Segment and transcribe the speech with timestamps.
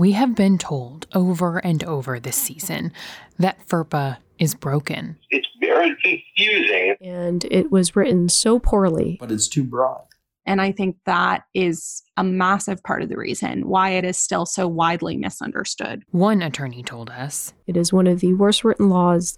[0.00, 2.90] We have been told over and over this season
[3.38, 5.18] that FERPA is broken.
[5.28, 6.96] It's very confusing.
[7.02, 9.18] And it was written so poorly.
[9.20, 10.06] But it's too broad.
[10.46, 14.46] And I think that is a massive part of the reason why it is still
[14.46, 16.02] so widely misunderstood.
[16.12, 19.36] One attorney told us it is one of the worst written laws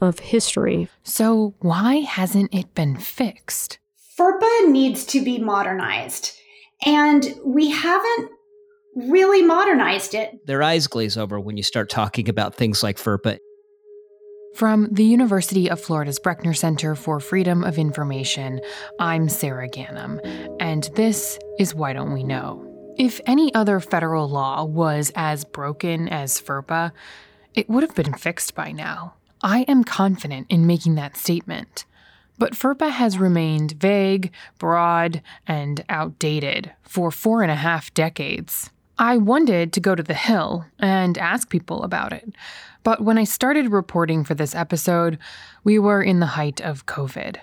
[0.00, 0.88] of history.
[1.02, 3.80] So, why hasn't it been fixed?
[4.16, 6.38] FERPA needs to be modernized,
[6.86, 8.30] and we haven't
[8.94, 10.46] really modernized it.
[10.46, 13.38] Their eyes glaze over when you start talking about things like FERPA.
[14.54, 18.60] From the University of Florida's Brechner Center for Freedom of Information,
[19.00, 20.20] I'm Sarah Ganim,
[20.60, 22.70] and this is Why Don't We Know?
[22.96, 26.92] If any other federal law was as broken as FERPA,
[27.52, 29.14] it would have been fixed by now.
[29.42, 31.84] I am confident in making that statement.
[32.38, 38.70] But FERPA has remained vague, broad, and outdated for four and a half decades.
[38.98, 42.34] I wanted to go to the Hill and ask people about it.
[42.84, 45.18] But when I started reporting for this episode,
[45.64, 47.38] we were in the height of COVID.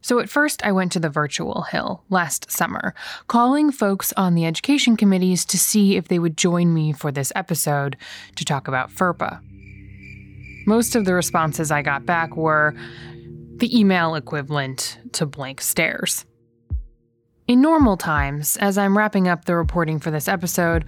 [0.00, 2.94] So at first, I went to the virtual Hill last summer,
[3.26, 7.32] calling folks on the education committees to see if they would join me for this
[7.34, 7.96] episode
[8.36, 9.40] to talk about FERPA.
[10.66, 12.76] Most of the responses I got back were
[13.56, 16.24] the email equivalent to blank stares.
[17.48, 20.84] In normal times, as I'm wrapping up the reporting for this episode,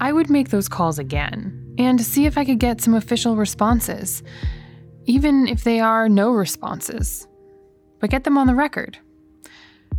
[0.00, 4.22] I would make those calls again and see if I could get some official responses,
[5.06, 7.26] even if they are no responses,
[8.00, 8.98] but get them on the record.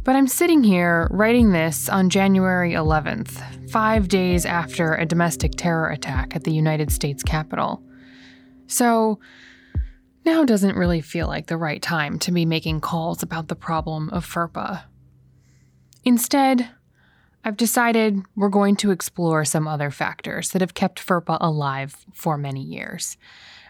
[0.04, 5.90] But I'm sitting here writing this on January 11th, five days after a domestic terror
[5.90, 7.82] attack at the United States Capitol.
[8.68, 9.20] So,
[10.24, 14.10] now doesn't really feel like the right time to be making calls about the problem
[14.12, 14.84] of FERPA.
[16.06, 16.70] Instead,
[17.44, 22.38] I've decided we're going to explore some other factors that have kept FERPA alive for
[22.38, 23.18] many years.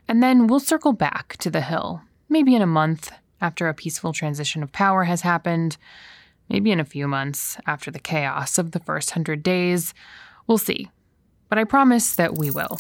[0.08, 3.12] And then we'll circle back to the Hill, maybe in a month
[3.42, 5.78] after a peaceful transition of power has happened,
[6.50, 9.94] maybe in a few months after the chaos of the first hundred days.
[10.48, 10.90] We'll see.
[11.50, 12.80] But I promise that we will.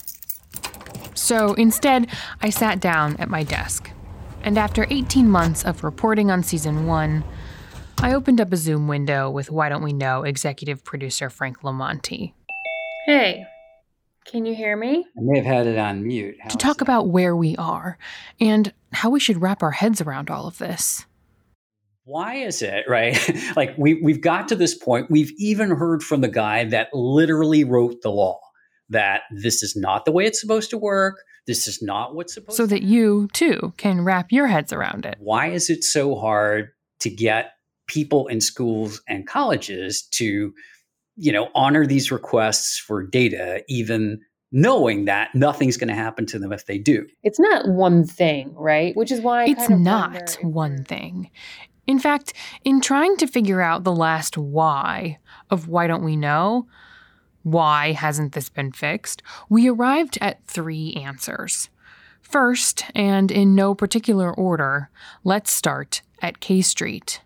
[1.13, 2.07] So instead,
[2.41, 3.89] I sat down at my desk.
[4.43, 7.23] And after 18 months of reporting on season one,
[8.01, 12.33] I opened up a Zoom window with Why Don't We Know executive producer Frank LoMonte.
[13.05, 13.45] Hey,
[14.25, 15.05] can you hear me?
[15.17, 16.35] I may have had it on mute.
[16.41, 16.83] How to talk that?
[16.83, 17.97] about where we are
[18.39, 21.05] and how we should wrap our heads around all of this.
[22.03, 23.17] Why is it, right?
[23.55, 27.63] like we, we've got to this point, we've even heard from the guy that literally
[27.63, 28.39] wrote the law
[28.89, 31.23] that this is not the way it's supposed to work.
[31.47, 35.15] This is not what's supposed so that you too can wrap your heads around it.
[35.19, 36.69] Why is it so hard
[36.99, 37.51] to get
[37.87, 40.53] people in schools and colleges to
[41.15, 44.19] you know honor these requests for data even
[44.51, 47.05] knowing that nothing's going to happen to them if they do.
[47.23, 48.95] It's not one thing right?
[48.95, 51.29] Which is why I it's not one thing.
[51.87, 55.19] In fact in trying to figure out the last why
[55.49, 56.67] of why don't we know
[57.43, 61.69] why hasn't this been fixed we arrived at three answers.
[62.21, 64.89] First, and in no particular order,
[65.23, 67.21] let's start at K Street.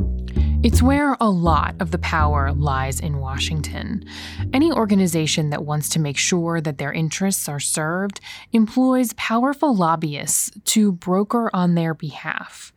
[0.61, 4.03] It's where a lot of the power lies in Washington.
[4.51, 8.19] Any organization that wants to make sure that their interests are served
[8.51, 12.73] employs powerful lobbyists to broker on their behalf.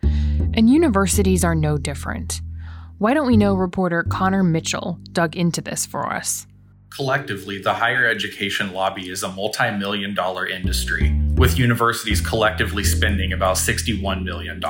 [0.55, 2.41] And universities are no different.
[2.99, 6.47] Why don't we know reporter Connor Mitchell dug into this for us?
[6.91, 13.33] Collectively, the higher education lobby is a multi million dollar industry, with universities collectively spending
[13.33, 14.61] about $61 million.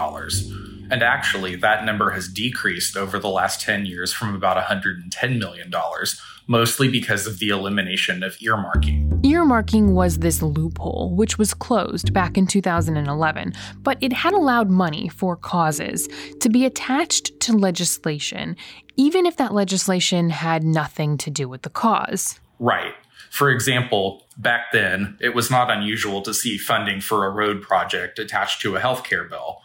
[0.90, 5.72] And actually, that number has decreased over the last 10 years from about $110 million,
[6.46, 9.20] mostly because of the elimination of earmarking.
[9.22, 15.08] Earmarking was this loophole, which was closed back in 2011, but it had allowed money
[15.08, 16.08] for causes
[16.40, 18.56] to be attached to legislation,
[18.96, 22.40] even if that legislation had nothing to do with the cause.
[22.58, 22.94] Right.
[23.30, 28.18] For example, back then, it was not unusual to see funding for a road project
[28.18, 29.61] attached to a healthcare bill.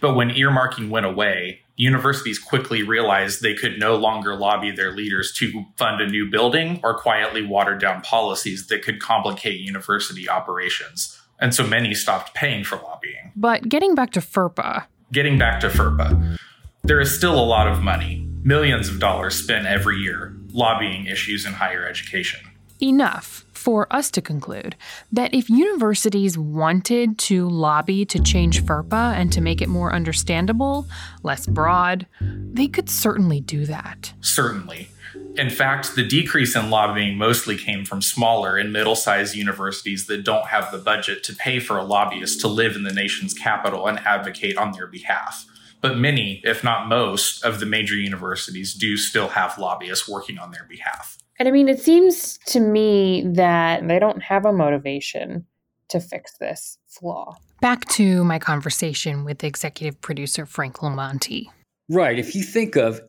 [0.00, 5.32] But when earmarking went away, universities quickly realized they could no longer lobby their leaders
[5.32, 11.20] to fund a new building or quietly water down policies that could complicate university operations.
[11.40, 13.32] And so many stopped paying for lobbying.
[13.34, 14.84] But getting back to FERPA.
[15.10, 16.38] Getting back to FERPA.
[16.82, 21.46] There is still a lot of money, millions of dollars spent every year lobbying issues
[21.46, 22.40] in higher education.
[22.82, 24.74] Enough for us to conclude
[25.12, 30.86] that if universities wanted to lobby to change FERPA and to make it more understandable,
[31.22, 34.14] less broad, they could certainly do that.
[34.22, 34.88] Certainly.
[35.36, 40.24] In fact, the decrease in lobbying mostly came from smaller and middle sized universities that
[40.24, 43.86] don't have the budget to pay for a lobbyist to live in the nation's capital
[43.86, 45.46] and advocate on their behalf.
[45.82, 50.50] But many, if not most, of the major universities do still have lobbyists working on
[50.50, 51.19] their behalf.
[51.40, 55.46] And I mean, it seems to me that they don't have a motivation
[55.88, 57.34] to fix this flaw.
[57.62, 61.46] Back to my conversation with the executive producer Frank LoMonte.
[61.88, 62.18] Right.
[62.18, 63.00] If you think of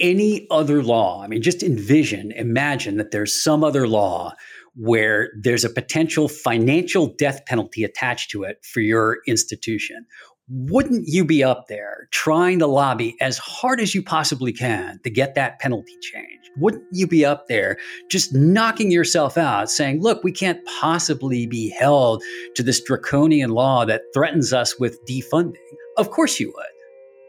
[0.00, 4.32] any other law, I mean, just envision, imagine that there's some other law
[4.74, 10.06] where there's a potential financial death penalty attached to it for your institution.
[10.48, 15.10] Wouldn't you be up there trying to lobby as hard as you possibly can to
[15.10, 16.50] get that penalty changed?
[16.58, 17.78] Wouldn't you be up there
[18.10, 22.22] just knocking yourself out saying, look, we can't possibly be held
[22.56, 25.54] to this draconian law that threatens us with defunding?
[25.96, 26.66] Of course you would,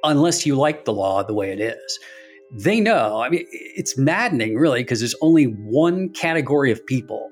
[0.04, 2.00] unless you like the law the way it is
[2.52, 3.22] they know.
[3.22, 7.30] I mean, it's maddening, really, because there's only one category of people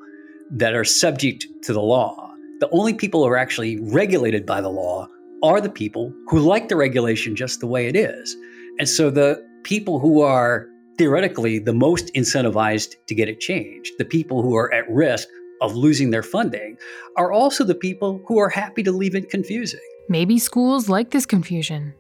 [0.52, 2.32] that are subject to the law.
[2.60, 5.08] The only people who are actually regulated by the law
[5.44, 8.36] are the people who like the regulation just the way it is.
[8.80, 10.68] And so the people who are
[10.98, 15.28] theoretically the most incentivized to get it changed, the people who are at risk
[15.62, 16.78] of losing their funding,
[17.18, 19.80] are also the people who are happy to leave it confusing.
[20.08, 21.94] Maybe schools like this confusion.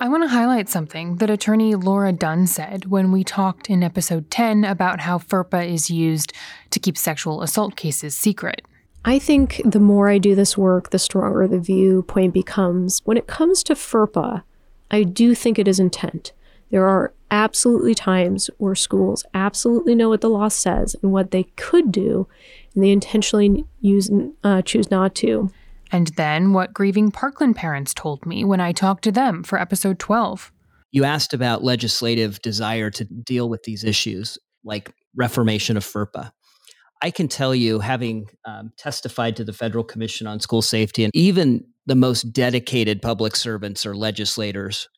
[0.00, 4.30] I want to highlight something that attorney Laura Dunn said when we talked in episode
[4.30, 6.32] 10 about how FERPA is used
[6.70, 8.62] to keep sexual assault cases secret.
[9.08, 13.00] I think the more I do this work, the stronger the viewpoint becomes.
[13.04, 14.42] When it comes to FERPA,
[14.90, 16.32] I do think it is intent.
[16.72, 21.44] There are absolutely times where schools absolutely know what the law says and what they
[21.54, 22.26] could do,
[22.74, 24.10] and they intentionally use
[24.42, 25.52] uh, choose not to.
[25.92, 30.00] And then what grieving Parkland parents told me when I talked to them for episode
[30.00, 30.50] 12.
[30.90, 36.32] You asked about legislative desire to deal with these issues, like reformation of FERPA.
[37.02, 41.14] I can tell you, having um, testified to the Federal Commission on School Safety, and
[41.14, 44.88] even the most dedicated public servants or legislators,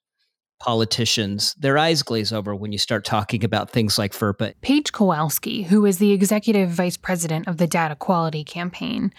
[0.61, 4.55] politicians, their eyes glaze over when you start talking about things like FERPA.
[4.61, 9.12] Paige Kowalski, who is the executive vice president of the Data Quality Campaign,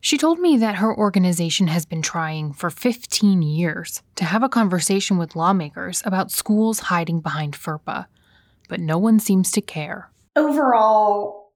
[0.00, 4.48] she told me that her organization has been trying for 15 years to have a
[4.48, 8.06] conversation with lawmakers about schools hiding behind FERPA,
[8.68, 10.10] but no one seems to care.
[10.36, 11.47] Overall,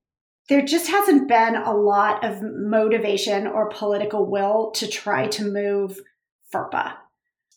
[0.49, 6.01] there just hasn't been a lot of motivation or political will to try to move
[6.53, 6.95] FERPA.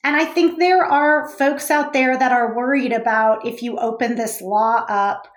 [0.04, 4.16] And I think there are folks out there that are worried about if you open
[4.16, 5.28] this law up,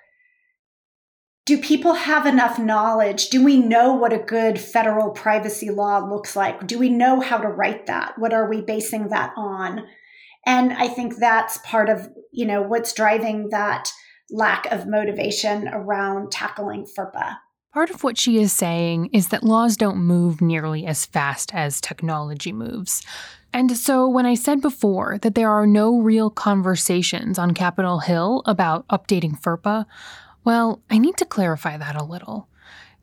[1.46, 3.30] do people have enough knowledge?
[3.30, 6.66] Do we know what a good federal privacy law looks like?
[6.66, 8.18] Do we know how to write that?
[8.18, 9.86] What are we basing that on?
[10.44, 13.90] And I think that's part of, you know, what's driving that
[14.30, 17.38] lack of motivation around tackling FERPA.
[17.72, 21.80] Part of what she is saying is that laws don't move nearly as fast as
[21.80, 23.04] technology moves.
[23.52, 28.42] And so, when I said before that there are no real conversations on Capitol Hill
[28.46, 29.86] about updating FERPA,
[30.44, 32.48] well, I need to clarify that a little.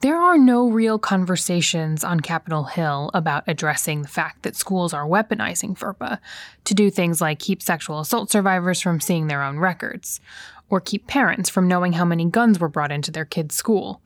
[0.01, 5.07] There are no real conversations on Capitol Hill about addressing the fact that schools are
[5.07, 6.19] weaponizing FERPA
[6.65, 10.19] to do things like keep sexual assault survivors from seeing their own records,
[10.69, 14.01] or keep parents from knowing how many guns were brought into their kids' school.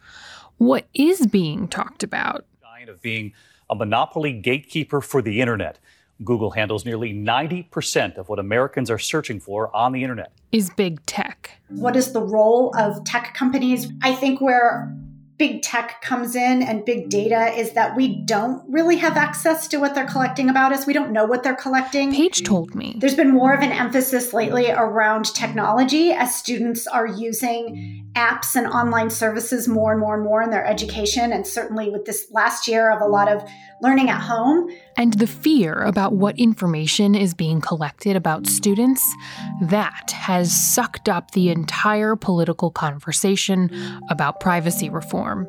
[0.57, 2.45] What is being talked about?
[2.87, 3.33] Of being
[3.69, 5.79] a monopoly gatekeeper for the internet.
[6.23, 10.31] Google handles nearly 90% of what Americans are searching for on the internet.
[10.51, 11.51] Is big tech.
[11.69, 13.91] What is the role of tech companies?
[14.01, 14.93] I think where
[15.39, 17.09] big tech comes in and big mm.
[17.09, 20.85] data is that we don't really have access to what they're collecting about us.
[20.85, 22.13] We don't know what they're collecting.
[22.13, 22.97] Paige told me.
[22.99, 28.67] There's been more of an emphasis lately around technology as students are using apps and
[28.67, 31.31] online services more and more and more in their education.
[31.31, 33.41] And certainly with this last year of a lot of
[33.81, 34.69] learning at home.
[34.97, 39.03] And the fear about what information is being collected about students,
[39.61, 43.71] that has sucked up the entire political conversation
[44.09, 45.47] about privacy reform.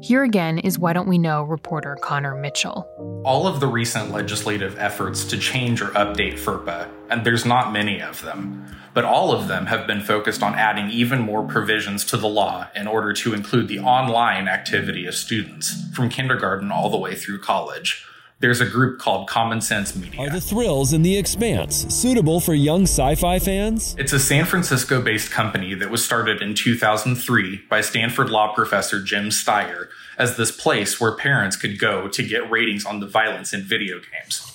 [0.00, 2.88] Here again is Why Don't We Know reporter Connor Mitchell.
[3.24, 8.00] All of the recent legislative efforts to change or update FERPA, and there's not many
[8.00, 12.16] of them, but all of them have been focused on adding even more provisions to
[12.16, 16.96] the law in order to include the online activity of students, from kindergarten all the
[16.96, 18.06] way through college.
[18.38, 20.20] There's a group called Common Sense Media.
[20.20, 23.96] Are the thrills in the expanse suitable for young sci fi fans?
[23.98, 29.02] It's a San Francisco based company that was started in 2003 by Stanford law professor
[29.02, 29.88] Jim Steyer
[30.18, 34.00] as this place where parents could go to get ratings on the violence in video
[34.00, 34.52] games.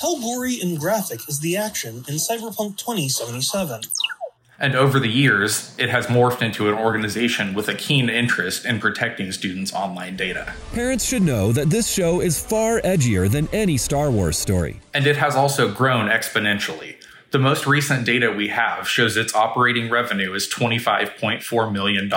[0.00, 3.82] How gory and graphic is the action in Cyberpunk 2077?
[4.58, 8.78] And over the years, it has morphed into an organization with a keen interest in
[8.78, 10.52] protecting students' online data.
[10.72, 14.80] Parents should know that this show is far edgier than any Star Wars story.
[14.92, 16.96] And it has also grown exponentially.
[17.32, 22.12] The most recent data we have shows its operating revenue is $25.4 million.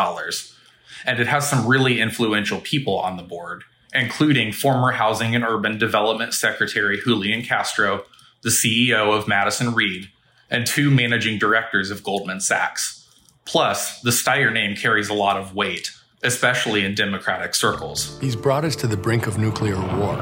[1.05, 3.63] And it has some really influential people on the board,
[3.95, 8.05] including former Housing and Urban Development Secretary Julian Castro,
[8.43, 10.09] the CEO of Madison Reed,
[10.49, 13.07] and two managing directors of Goldman Sachs.
[13.45, 15.91] Plus, the Steyer name carries a lot of weight,
[16.23, 18.19] especially in Democratic circles.
[18.19, 20.21] He's brought us to the brink of nuclear war,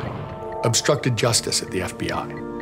[0.64, 2.54] obstructed justice at the FBI.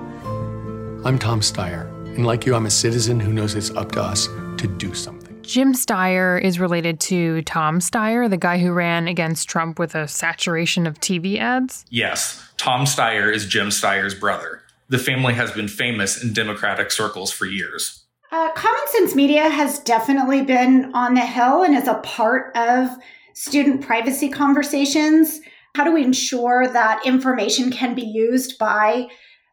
[1.05, 4.27] I'm Tom Steyer, and like you, I'm a citizen who knows it's up to us
[4.57, 5.23] to do something.
[5.43, 10.07] Jim Steyer is related to Tom Steyer, the guy who ran against Trump with a
[10.07, 11.85] saturation of TV ads?
[11.89, 14.62] Yes, Tom Steyer is Jim Steyer's brother.
[14.89, 18.05] The family has been famous in Democratic circles for years.
[18.31, 22.89] Uh, Common Sense Media has definitely been on the Hill and is a part of
[23.33, 25.39] student privacy conversations.
[25.75, 29.07] How do we ensure that information can be used by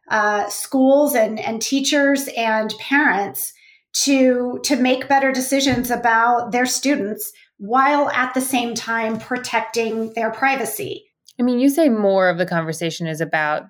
[0.09, 3.53] uh, schools and, and teachers and parents
[3.93, 10.31] to to make better decisions about their students while at the same time protecting their
[10.31, 11.05] privacy.
[11.39, 13.63] I mean, you say more of the conversation is about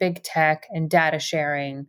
[0.00, 1.86] big tech and data sharing.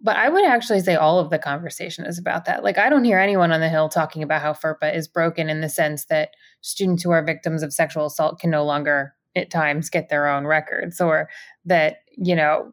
[0.00, 2.62] But I would actually say all of the conversation is about that.
[2.62, 5.62] Like, I don't hear anyone on the Hill talking about how FERPA is broken in
[5.62, 9.90] the sense that students who are victims of sexual assault can no longer, at times,
[9.90, 11.28] get their own records, or
[11.64, 12.72] that, you know,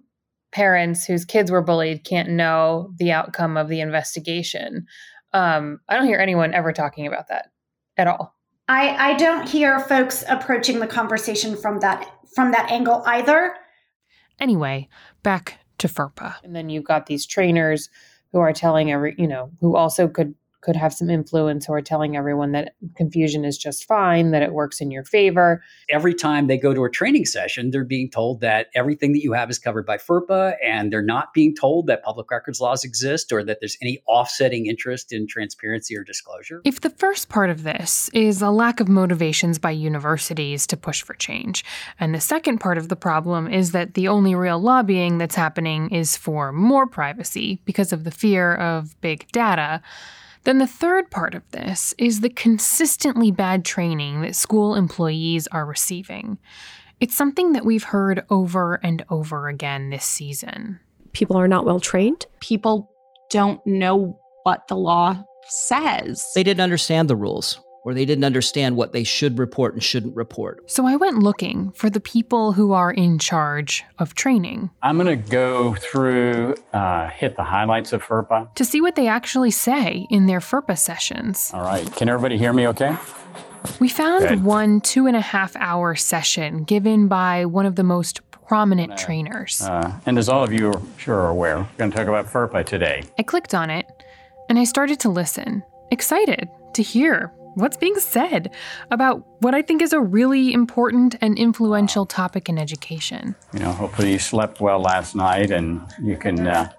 [0.51, 4.86] parents whose kids were bullied can't know the outcome of the investigation.
[5.32, 7.48] Um, I don't hear anyone ever talking about that
[7.98, 8.36] at all.
[8.67, 13.55] I, I don't hear folks approaching the conversation from that from that angle either.
[14.40, 14.90] Anyway,
[15.22, 16.36] back to FERPA.
[16.44, 17.90] And then you've got these trainers
[18.32, 21.82] who are telling every, you know, who also could could have some influence who are
[21.82, 25.62] telling everyone that confusion is just fine, that it works in your favor.
[25.89, 29.34] Every time they go to a training session, they're being told that everything that you
[29.34, 33.32] have is covered by FERPA, and they're not being told that public records laws exist
[33.32, 36.62] or that there's any offsetting interest in transparency or disclosure.
[36.63, 41.03] If the first part of this is a lack of motivations by universities to push
[41.03, 41.65] for change,
[42.00, 45.89] and the second part of the problem is that the only real lobbying that's happening
[45.89, 49.82] is for more privacy because of the fear of big data,
[50.44, 55.66] then the third part of this is the consistently bad training that school employees are
[55.66, 56.38] receiving.
[57.00, 60.80] It's something that we've heard over and over again this season.
[61.14, 62.26] People are not well trained.
[62.40, 62.92] People
[63.30, 66.26] don't know what the law says.
[66.36, 70.16] They didn't understand the rules or they didn't understand what they should report and shouldn't
[70.16, 70.70] report.
[70.70, 74.70] So I went looking for the people who are in charge of training.
[74.82, 78.56] I'm going to go through, uh, hit the highlights of FERPA.
[78.56, 81.52] To see what they actually say in their FERPA sessions.
[81.54, 81.90] All right.
[81.96, 82.96] Can everybody hear me okay?
[83.80, 84.44] We found Good.
[84.44, 89.62] one two and a half hour session given by one of the most prominent trainers.
[89.62, 92.25] Uh, and as all of you are sure are aware, we're going to talk about
[92.25, 93.04] FERPA today.
[93.18, 93.88] I clicked on it
[94.50, 98.51] and I started to listen, excited to hear what's being said
[98.91, 103.36] about what I think is a really important and influential topic in education.
[103.53, 106.72] You know, hopefully you slept well last night and you can uh,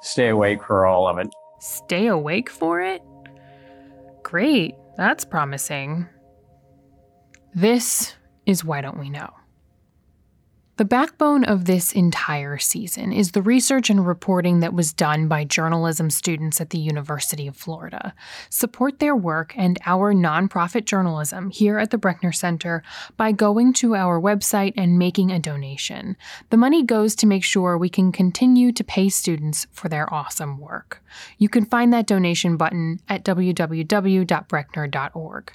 [0.00, 1.28] stay awake for all of it.
[1.60, 3.02] Stay awake for it?
[4.22, 6.08] Great, that's promising.
[7.54, 8.14] This
[8.46, 9.30] is Why Don't We Know?
[10.82, 15.44] The backbone of this entire season is the research and reporting that was done by
[15.44, 18.12] journalism students at the University of Florida.
[18.50, 22.82] Support their work and our nonprofit journalism here at the Brechner Center
[23.16, 26.16] by going to our website and making a donation.
[26.50, 30.58] The money goes to make sure we can continue to pay students for their awesome
[30.58, 31.00] work.
[31.38, 35.52] You can find that donation button at www.brechner.org.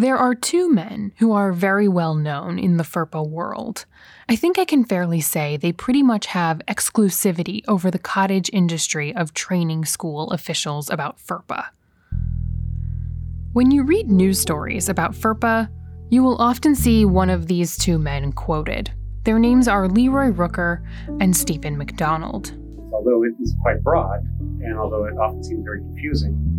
[0.00, 3.84] There are two men who are very well known in the FERPA world.
[4.28, 9.12] I think I can fairly say they pretty much have exclusivity over the cottage industry
[9.12, 11.70] of training school officials about FERPA.
[13.54, 15.68] When you read news stories about FERPA,
[16.10, 18.92] you will often see one of these two men quoted.
[19.24, 20.86] Their names are Leroy Rooker
[21.20, 22.52] and Stephen McDonald.
[22.92, 24.20] Although it is quite broad,
[24.60, 26.58] and although it often seems very confusing,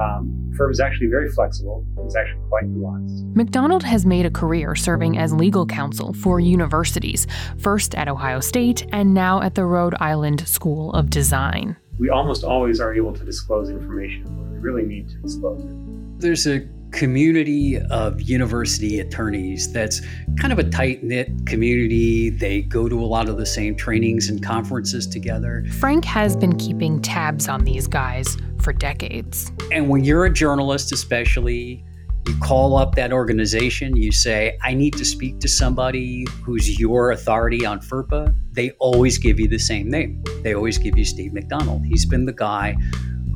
[0.00, 1.84] um, FERPA is actually very flexible.
[2.04, 3.34] It's actually quite nuanced.
[3.34, 7.26] McDonald has made a career serving as legal counsel for universities,
[7.58, 11.76] first at Ohio State and now at the Rhode Island School of Design.
[11.98, 16.20] We almost always are able to disclose information when we really need to disclose it.
[16.20, 20.00] There's a community of university attorneys that's
[20.38, 22.30] kind of a tight knit community.
[22.30, 25.64] They go to a lot of the same trainings and conferences together.
[25.78, 29.52] Frank has been keeping tabs on these guys for decades.
[29.72, 31.84] And when you're a journalist, especially,
[32.26, 37.12] you call up that organization, you say, I need to speak to somebody who's your
[37.12, 38.34] authority on FERPA.
[38.52, 40.22] They always give you the same name.
[40.42, 41.84] They always give you Steve McDonald.
[41.86, 42.76] He's been the guy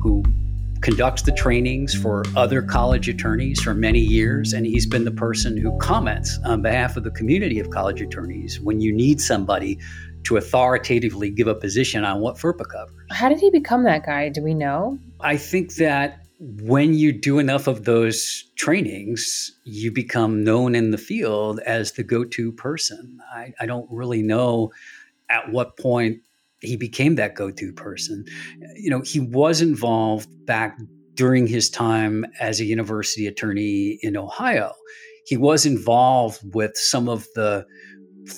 [0.01, 0.23] who
[0.81, 5.57] conducts the trainings for other college attorneys for many years, and he's been the person
[5.57, 9.79] who comments on behalf of the community of college attorneys when you need somebody
[10.23, 13.07] to authoritatively give a position on what FERPA covers.
[13.11, 14.29] How did he become that guy?
[14.29, 14.97] Do we know?
[15.19, 20.97] I think that when you do enough of those trainings, you become known in the
[20.97, 23.19] field as the go to person.
[23.33, 24.71] I, I don't really know
[25.29, 26.21] at what point
[26.65, 28.25] he became that go-to person.
[28.75, 30.77] You know, he was involved back
[31.13, 34.73] during his time as a university attorney in Ohio.
[35.25, 37.65] He was involved with some of the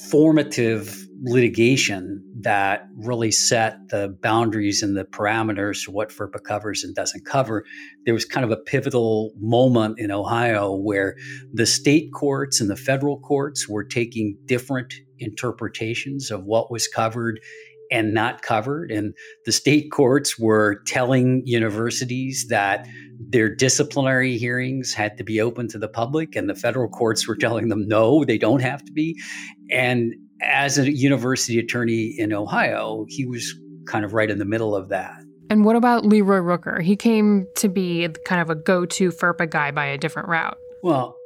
[0.09, 6.93] formative litigation that really set the boundaries and the parameters for what FERPA covers and
[6.93, 7.65] doesn't cover.
[8.05, 11.15] There was kind of a pivotal moment in Ohio where
[11.53, 17.39] the state courts and the federal courts were taking different interpretations of what was covered
[17.91, 18.91] and not covered.
[18.91, 19.13] And
[19.45, 22.87] the state courts were telling universities that
[23.19, 27.35] their disciplinary hearings had to be open to the public, and the federal courts were
[27.35, 29.19] telling them no, they don't have to be.
[29.71, 33.53] And as a university attorney in Ohio, he was
[33.87, 35.15] kind of right in the middle of that.
[35.49, 36.81] And what about Leroy Rooker?
[36.81, 40.57] He came to be kind of a go to FERPA guy by a different route.
[40.83, 41.17] Well,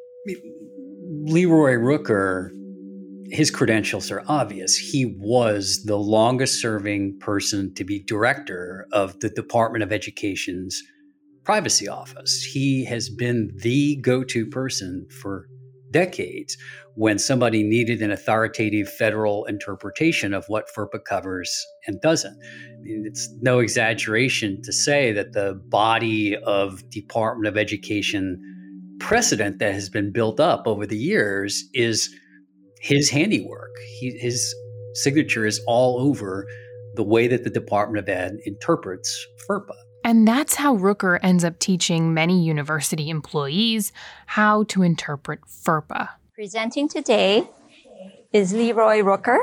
[1.23, 2.51] Leroy Rooker
[3.31, 4.75] his credentials are obvious.
[4.75, 10.83] He was the longest serving person to be director of the Department of Education's
[11.45, 12.43] privacy office.
[12.43, 15.47] He has been the go to person for
[15.91, 16.57] decades
[16.95, 22.37] when somebody needed an authoritative federal interpretation of what FERPA covers and doesn't.
[22.37, 28.41] I mean, it's no exaggeration to say that the body of Department of Education
[28.99, 32.13] precedent that has been built up over the years is
[32.81, 33.75] his handiwork.
[33.99, 34.55] He, his
[34.93, 36.47] signature is all over
[36.95, 39.75] the way that the Department of Ed interprets FERPA.
[40.03, 43.93] And that's how Rooker ends up teaching many university employees
[44.25, 46.09] how to interpret FERPA.
[46.33, 47.47] Presenting today
[48.33, 49.37] is Leroy Rooker,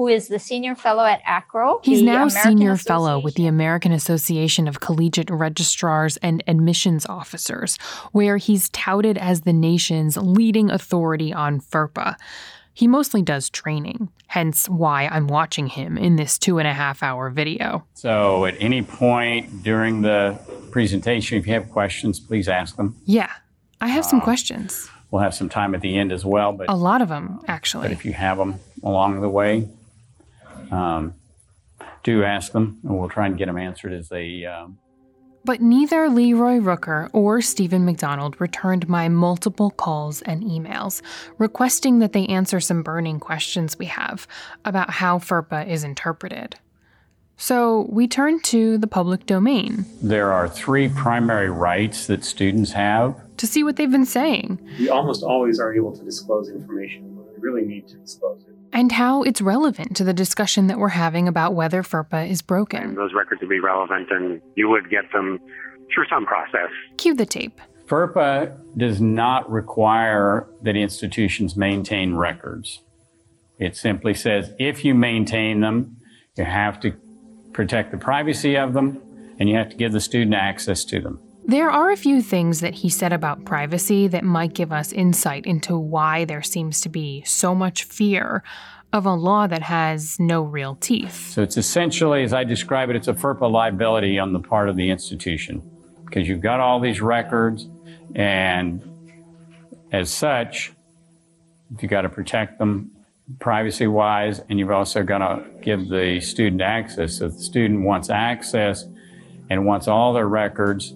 [0.00, 1.84] who is the senior fellow at AACRAO.
[1.84, 7.76] He's now senior fellow with the American Association of Collegiate Registrars and Admissions Officers,
[8.12, 12.16] where he's touted as the nation's leading authority on FERPA.
[12.72, 17.02] He mostly does training, hence why I'm watching him in this two and a half
[17.02, 17.84] hour video.
[17.92, 20.38] So, at any point during the
[20.70, 22.96] presentation, if you have questions, please ask them.
[23.04, 23.30] Yeah,
[23.82, 24.88] I have some uh, questions.
[25.10, 27.88] We'll have some time at the end as well, but a lot of them actually.
[27.88, 29.68] But if you have them along the way,
[30.70, 31.14] um,
[32.02, 34.44] do ask them, and we'll try and get them answered as they.
[34.44, 34.78] Um,
[35.44, 41.00] but neither Leroy Rooker or Stephen McDonald returned my multiple calls and emails
[41.38, 44.26] requesting that they answer some burning questions we have
[44.66, 46.56] about how FERPA is interpreted.
[47.38, 49.86] So we turn to the public domain.
[50.02, 54.60] There are three primary rights that students have to see what they've been saying.
[54.78, 58.59] We almost always are able to disclose information, but we really need to disclose it
[58.72, 62.82] and how it's relevant to the discussion that we're having about whether FERPA is broken.
[62.82, 65.38] And those records would be relevant, and you would get them
[65.92, 66.70] through some process.
[66.96, 67.60] Cue the tape.
[67.86, 72.82] FERPA does not require that institutions maintain records.
[73.58, 75.96] It simply says if you maintain them,
[76.36, 76.94] you have to
[77.52, 79.02] protect the privacy of them
[79.38, 81.18] and you have to give the student access to them.
[81.44, 85.46] There are a few things that he said about privacy that might give us insight
[85.46, 88.42] into why there seems to be so much fear
[88.92, 91.30] of a law that has no real teeth.
[91.30, 94.76] So it's essentially, as I describe it, it's a FERPA liability on the part of
[94.76, 95.62] the institution
[96.04, 97.68] because you've got all these records,
[98.14, 98.82] and
[99.92, 100.72] as such,
[101.78, 102.90] you've got to protect them
[103.38, 107.18] privacy wise, and you've also got to give the student access.
[107.18, 108.86] So if the student wants access
[109.48, 110.94] and wants all their records,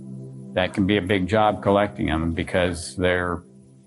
[0.55, 3.43] that can be a big job collecting them because they're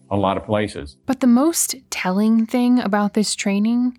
[0.10, 0.97] a lot of places.
[1.06, 3.97] But the most telling thing about this training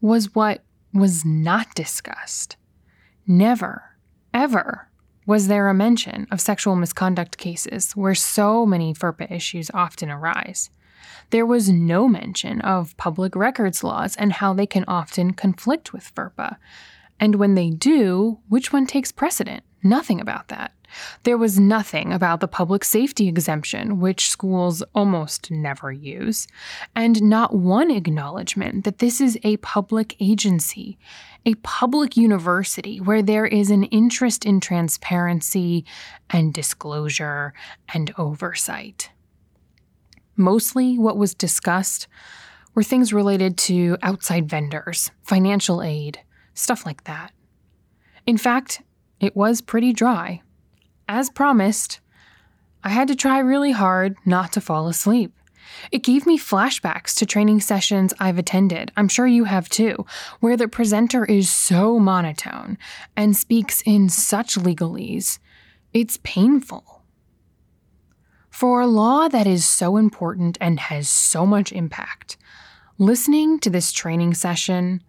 [0.00, 2.56] was what was not discussed.
[3.26, 3.96] Never,
[4.34, 4.88] ever
[5.26, 10.70] was there a mention of sexual misconduct cases where so many FERPA issues often arise.
[11.30, 16.14] There was no mention of public records laws and how they can often conflict with
[16.14, 16.56] FERPA.
[17.18, 19.64] And when they do, which one takes precedent?
[19.88, 20.72] Nothing about that.
[21.22, 26.48] There was nothing about the public safety exemption, which schools almost never use,
[26.96, 30.98] and not one acknowledgement that this is a public agency,
[31.44, 35.84] a public university where there is an interest in transparency
[36.30, 37.54] and disclosure
[37.94, 39.10] and oversight.
[40.36, 42.08] Mostly what was discussed
[42.74, 46.20] were things related to outside vendors, financial aid,
[46.54, 47.32] stuff like that.
[48.26, 48.82] In fact,
[49.20, 50.42] it was pretty dry.
[51.08, 52.00] As promised,
[52.84, 55.32] I had to try really hard not to fall asleep.
[55.90, 60.06] It gave me flashbacks to training sessions I've attended, I'm sure you have too,
[60.40, 62.78] where the presenter is so monotone
[63.16, 65.38] and speaks in such legalese.
[65.92, 67.02] It's painful.
[68.50, 72.36] For a law that is so important and has so much impact,
[72.96, 75.02] listening to this training session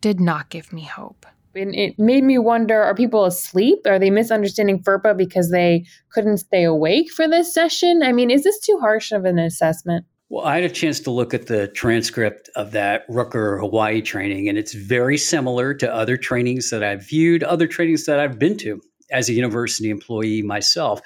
[0.00, 1.24] did not give me hope
[1.56, 3.80] and it made me wonder are people asleep?
[3.86, 8.02] Are they misunderstanding ferpa because they couldn't stay awake for this session?
[8.02, 10.06] I mean is this too harsh of an assessment?
[10.30, 14.48] Well i had a chance to look at the transcript of that rooker hawaii training
[14.48, 18.56] and it's very similar to other trainings that i've viewed other trainings that i've been
[18.58, 21.00] to as a university employee myself.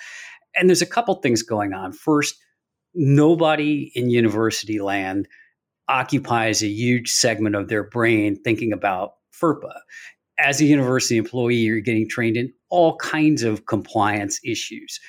[0.57, 1.93] And there's a couple things going on.
[1.93, 2.37] First
[2.95, 5.29] nobody in university land
[5.89, 9.73] occupies a huge segment of their brain thinking about FERPA
[10.39, 15.01] as a university employee, you're getting trained in all kinds of compliance issues.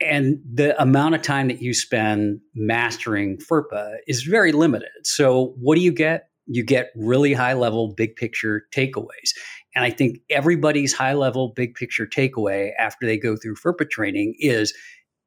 [0.00, 4.90] And the amount of time that you spend mastering FERPA is very limited.
[5.04, 6.28] So, what do you get?
[6.46, 9.32] You get really high level, big picture takeaways.
[9.74, 14.34] And I think everybody's high level, big picture takeaway after they go through FERPA training
[14.38, 14.74] is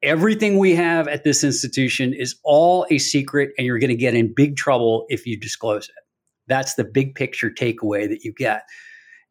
[0.02, 4.14] everything we have at this institution is all a secret, and you're going to get
[4.14, 5.94] in big trouble if you disclose it.
[6.46, 8.62] That's the big picture takeaway that you get.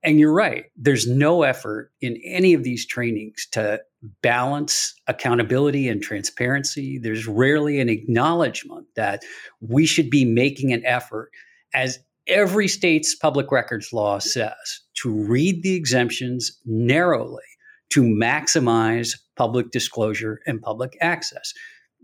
[0.03, 0.65] And you're right.
[0.77, 3.81] There's no effort in any of these trainings to
[4.21, 6.97] balance accountability and transparency.
[6.99, 9.23] There's rarely an acknowledgement that
[9.59, 11.31] we should be making an effort,
[11.73, 14.53] as every state's public records law says,
[15.01, 17.43] to read the exemptions narrowly
[17.89, 21.53] to maximize public disclosure and public access.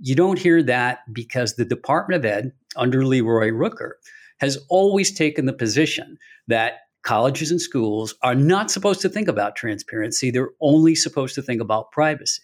[0.01, 3.91] You don't hear that because the Department of Ed, under Leroy Rooker,
[4.39, 9.55] has always taken the position that colleges and schools are not supposed to think about
[9.55, 10.31] transparency.
[10.31, 12.41] They're only supposed to think about privacy.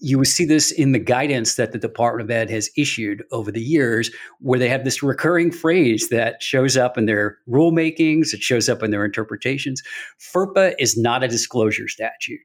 [0.00, 3.52] You will see this in the guidance that the Department of Ed has issued over
[3.52, 8.42] the years, where they have this recurring phrase that shows up in their rulemakings, it
[8.42, 9.82] shows up in their interpretations.
[10.34, 12.40] FERPA is not a disclosure statute.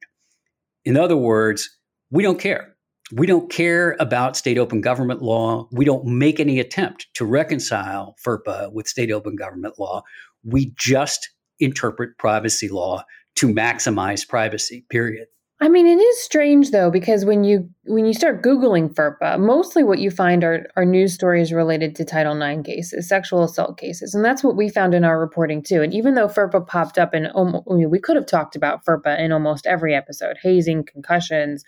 [0.85, 1.69] In other words,
[2.11, 2.75] we don't care.
[3.11, 5.67] We don't care about state open government law.
[5.71, 10.03] We don't make any attempt to reconcile FERPA with state open government law.
[10.43, 13.03] We just interpret privacy law
[13.35, 15.27] to maximize privacy, period.
[15.61, 19.83] I mean, it is strange though because when you when you start googling FERPA, mostly
[19.83, 24.15] what you find are are news stories related to Title IX cases, sexual assault cases,
[24.15, 25.81] and that's what we found in our reporting too.
[25.81, 29.19] And even though FERPA popped up in, I mean, we could have talked about FERPA
[29.19, 31.65] in almost every episode: hazing, concussions,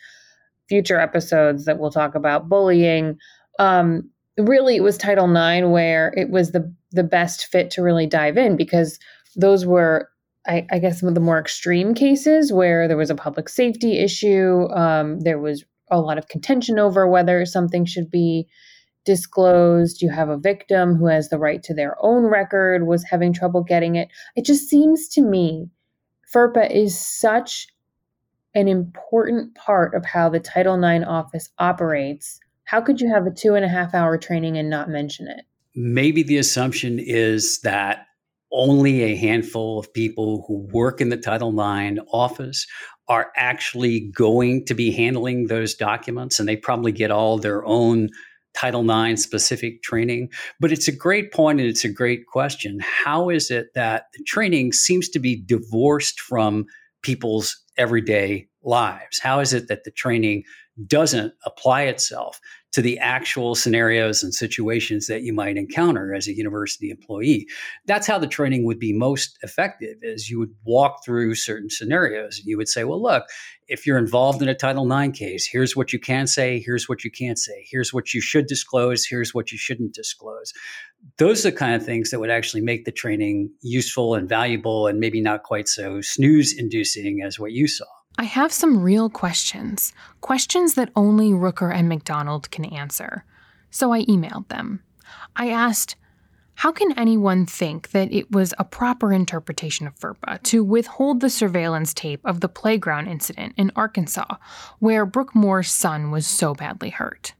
[0.69, 3.17] future episodes that we'll talk about bullying.
[3.59, 8.07] Um, really, it was Title IX where it was the the best fit to really
[8.07, 8.99] dive in because
[9.35, 10.09] those were
[10.47, 13.99] I, I, guess some of the more extreme cases where there was a public safety
[13.99, 14.67] issue.
[14.71, 18.47] Um, there was a lot of contention over whether something should be
[19.05, 20.01] disclosed.
[20.01, 23.63] You have a victim who has the right to their own record, was having trouble
[23.63, 24.09] getting it.
[24.35, 25.69] It just seems to me
[26.33, 27.67] FERPA is such
[28.55, 32.39] an important part of how the Title IX office operates.
[32.63, 35.45] How could you have a two and a half hour training and not mention it?
[35.75, 38.05] Maybe the assumption is that
[38.51, 42.67] only a handful of people who work in the Title IX office
[43.07, 48.09] are actually going to be handling those documents, and they probably get all their own
[48.53, 50.29] Title IX specific training.
[50.59, 52.79] But it's a great point and it's a great question.
[52.81, 56.65] How is it that the training seems to be divorced from
[57.01, 59.19] people's everyday lives?
[59.21, 60.43] How is it that the training
[60.87, 62.39] doesn't apply itself
[62.71, 67.47] to the actual scenarios and situations that you might encounter as a university employee.
[67.85, 72.39] That's how the training would be most effective is you would walk through certain scenarios
[72.39, 73.25] and you would say, well, look,
[73.67, 77.03] if you're involved in a Title IX case, here's what you can say, here's what
[77.03, 80.53] you can't say, here's what you should disclose, here's what you shouldn't disclose.
[81.17, 84.87] Those are the kind of things that would actually make the training useful and valuable
[84.87, 87.85] and maybe not quite so snooze inducing as what you saw.
[88.21, 93.25] I have some real questions, questions that only Rooker and McDonald can answer.
[93.71, 94.83] So I emailed them.
[95.35, 95.95] I asked,
[96.53, 101.31] How can anyone think that it was a proper interpretation of FERPA to withhold the
[101.31, 104.35] surveillance tape of the playground incident in Arkansas,
[104.77, 107.33] where Brooke Moore's son was so badly hurt?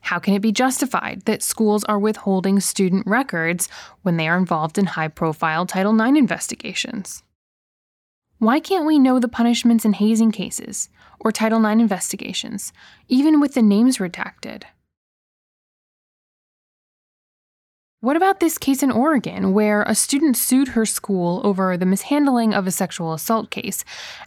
[0.00, 3.68] How can it be justified that schools are withholding student records
[4.00, 7.22] when they are involved in high profile Title IX investigations?
[8.38, 12.70] Why can't we know the punishments in hazing cases or Title IX investigations,
[13.08, 14.64] even with the names redacted?
[18.00, 22.52] What about this case in Oregon where a student sued her school over the mishandling
[22.52, 23.84] of a sexual assault case,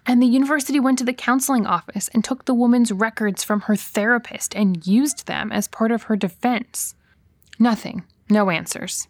[0.07, 3.75] and the university went to the counseling office and took the woman's records from her
[3.75, 6.95] therapist and used them as part of her defense?
[7.59, 8.03] Nothing.
[8.27, 9.07] No answers.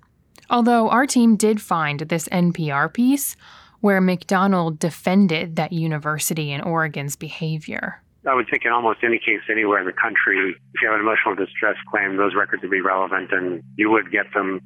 [0.49, 3.37] Although our team did find this NPR piece
[3.81, 8.01] where McDonald defended that university in Oregon's behavior.
[8.27, 10.37] I would think in almost any case anywhere in the country,
[10.73, 14.11] if you have an emotional distress claim, those records would be relevant and you would
[14.11, 14.61] get them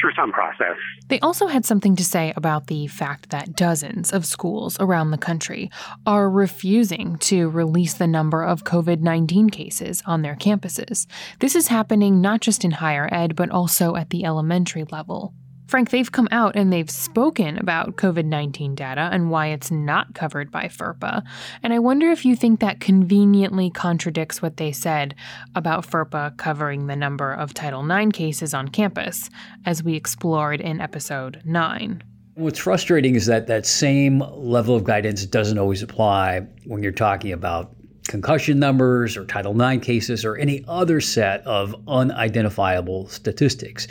[0.00, 0.76] through some process.
[1.08, 5.18] They also had something to say about the fact that dozens of schools around the
[5.18, 5.70] country
[6.06, 11.06] are refusing to release the number of COVID 19 cases on their campuses.
[11.40, 15.34] This is happening not just in higher ed, but also at the elementary level.
[15.66, 20.14] Frank, they've come out and they've spoken about COVID 19 data and why it's not
[20.14, 21.22] covered by FERPA.
[21.62, 25.14] And I wonder if you think that conveniently contradicts what they said
[25.54, 29.30] about FERPA covering the number of Title IX cases on campus,
[29.64, 32.02] as we explored in episode 9.
[32.34, 37.32] What's frustrating is that that same level of guidance doesn't always apply when you're talking
[37.32, 37.74] about
[38.08, 43.86] concussion numbers or Title IX cases or any other set of unidentifiable statistics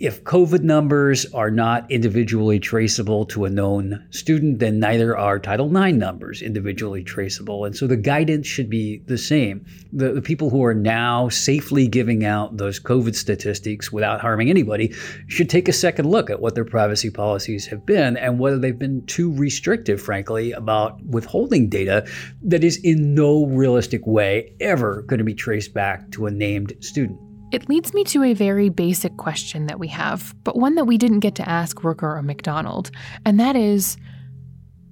[0.00, 5.66] if COVID numbers are not individually traceable to a known student, then neither are Title
[5.76, 7.66] IX numbers individually traceable.
[7.66, 9.66] And so the guidance should be the same.
[9.92, 14.94] The, the, people who are now safely giving out those COVID statistics without harming anybody
[15.26, 18.78] should take a second look at what their privacy policies have been and whether they've
[18.78, 22.06] been too restrictive, frankly, about withholding data
[22.42, 26.72] that is in no realistic way ever going to be traced back to a named
[26.80, 27.20] student.
[27.52, 30.96] It leads me to a very basic question that we have, but one that we
[30.96, 32.92] didn't get to ask Rooker or McDonald,
[33.26, 33.96] and that is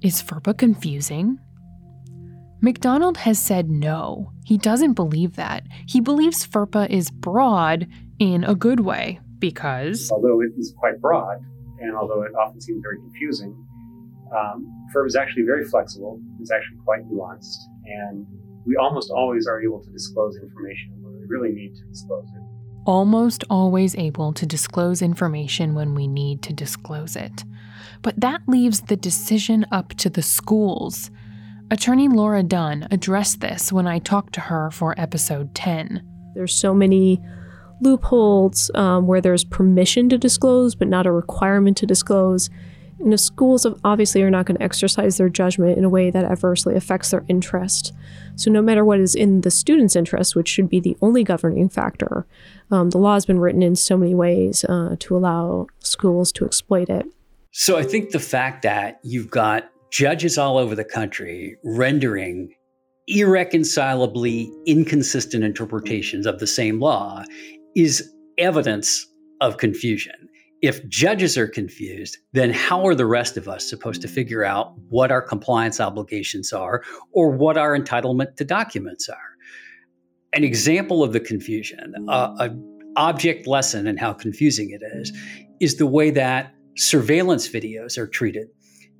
[0.01, 1.39] Is FERPA confusing?
[2.61, 4.33] McDonald has said no.
[4.45, 5.63] He doesn't believe that.
[5.87, 7.87] He believes FERPA is broad
[8.19, 10.11] in a good way because.
[10.11, 11.37] Although it is quite broad,
[11.79, 13.55] and although it often seems very confusing,
[14.35, 18.27] um, FERPA is actually very flexible, it's actually quite nuanced, and
[18.65, 20.91] we almost always are able to disclose information
[21.29, 22.43] really need to disclose it
[22.89, 27.43] almost always able to disclose information when we need to disclose it.
[28.01, 31.11] But that leaves the decision up to the schools.
[31.69, 36.01] Attorney Laura Dunn addressed this when I talked to her for episode 10.
[36.33, 37.21] There's so many
[37.81, 42.49] loopholes um, where there's permission to disclose, but not a requirement to disclose.
[42.99, 46.25] And the schools obviously are not going to exercise their judgment in a way that
[46.25, 47.93] adversely affects their interest.
[48.35, 51.69] So, no matter what is in the student's interest, which should be the only governing
[51.69, 52.25] factor,
[52.71, 56.45] um, the law has been written in so many ways uh, to allow schools to
[56.45, 57.05] exploit it.
[57.51, 62.53] So, I think the fact that you've got judges all over the country rendering
[63.07, 67.23] irreconcilably inconsistent interpretations of the same law
[67.75, 68.07] is
[68.37, 69.07] evidence
[69.41, 70.28] of confusion
[70.61, 74.73] if judges are confused, then how are the rest of us supposed to figure out
[74.89, 79.35] what our compliance obligations are or what our entitlement to documents are?
[80.33, 85.11] An example of the confusion, uh, an object lesson in how confusing it is,
[85.59, 88.47] is the way that surveillance videos are treated.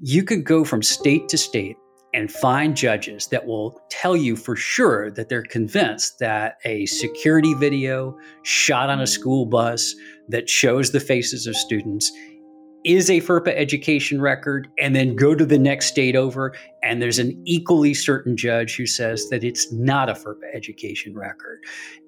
[0.01, 1.75] You could go from state to state
[2.13, 7.53] and find judges that will tell you for sure that they're convinced that a security
[7.53, 9.95] video shot on a school bus
[10.27, 12.11] that shows the faces of students
[12.85, 17.19] is a FERPA education record, and then go to the next state over, and there's
[17.19, 21.59] an equally certain judge who says that it's not a FERPA education record.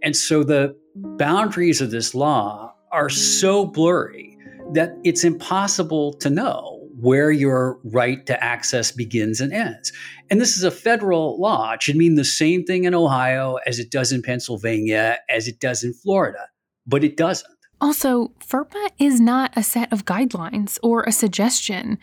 [0.02, 4.38] And so the boundaries of this law are so blurry
[4.74, 9.92] that it's impossible to know where your right to access begins and ends.
[10.30, 11.74] And this is a federal law.
[11.74, 15.60] It should mean the same thing in Ohio as it does in Pennsylvania, as it
[15.60, 16.48] does in Florida,
[16.86, 17.52] but it doesn't.
[17.82, 21.98] Also, FERPA is not a set of guidelines or a suggestion.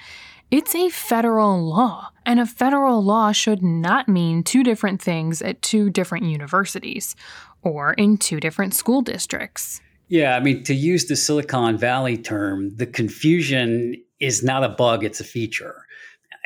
[0.51, 5.63] It's a federal law, and a federal law should not mean two different things at
[5.63, 7.15] two different universities
[7.63, 9.81] or in two different school districts.
[10.09, 15.05] Yeah, I mean, to use the Silicon Valley term, the confusion is not a bug,
[15.05, 15.85] it's a feature.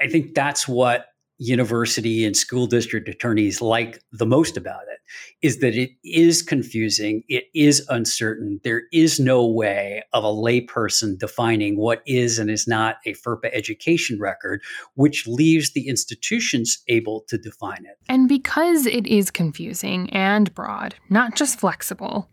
[0.00, 1.06] I think that's what
[1.38, 5.00] university and school district attorneys like the most about it
[5.42, 8.61] is that it is confusing, it is uncertain.
[8.62, 13.50] There is no way of a layperson defining what is and is not a FERPA
[13.52, 14.62] education record,
[14.94, 17.98] which leaves the institutions able to define it.
[18.08, 22.30] And because it is confusing and broad, not just flexible,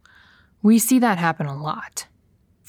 [0.62, 2.06] we see that happen a lot.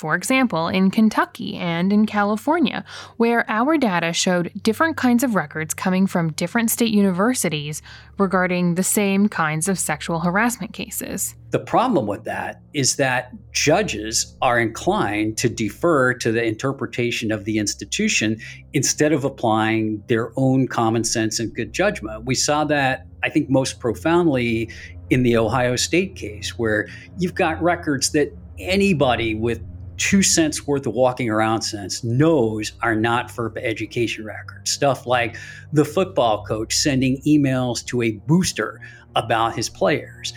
[0.00, 2.86] For example, in Kentucky and in California,
[3.18, 7.82] where our data showed different kinds of records coming from different state universities
[8.16, 11.34] regarding the same kinds of sexual harassment cases.
[11.50, 17.44] The problem with that is that judges are inclined to defer to the interpretation of
[17.44, 18.38] the institution
[18.72, 22.24] instead of applying their own common sense and good judgment.
[22.24, 24.70] We saw that, I think, most profoundly
[25.10, 29.60] in the Ohio State case, where you've got records that anybody with
[30.00, 34.70] two cents worth of walking around sense knows are not FERPA education records.
[34.70, 35.36] Stuff like
[35.74, 38.80] the football coach sending emails to a booster
[39.14, 40.32] about his players.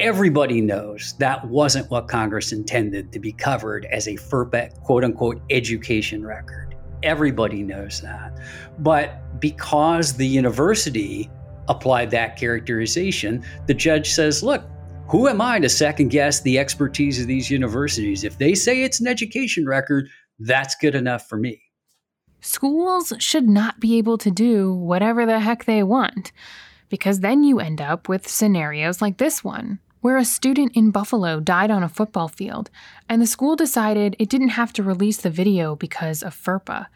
[0.00, 5.42] Everybody knows that wasn't what Congress intended to be covered as a FERPA quote unquote
[5.50, 6.74] education record.
[7.02, 8.38] Everybody knows that.
[8.78, 11.30] But because the university
[11.68, 14.64] applied that characterization, the judge says, look,
[15.08, 18.24] who am I to second guess the expertise of these universities?
[18.24, 20.08] If they say it's an education record,
[20.40, 21.62] that's good enough for me.
[22.40, 26.32] Schools should not be able to do whatever the heck they want,
[26.88, 31.40] because then you end up with scenarios like this one, where a student in Buffalo
[31.40, 32.68] died on a football field,
[33.08, 36.86] and the school decided it didn't have to release the video because of FERPA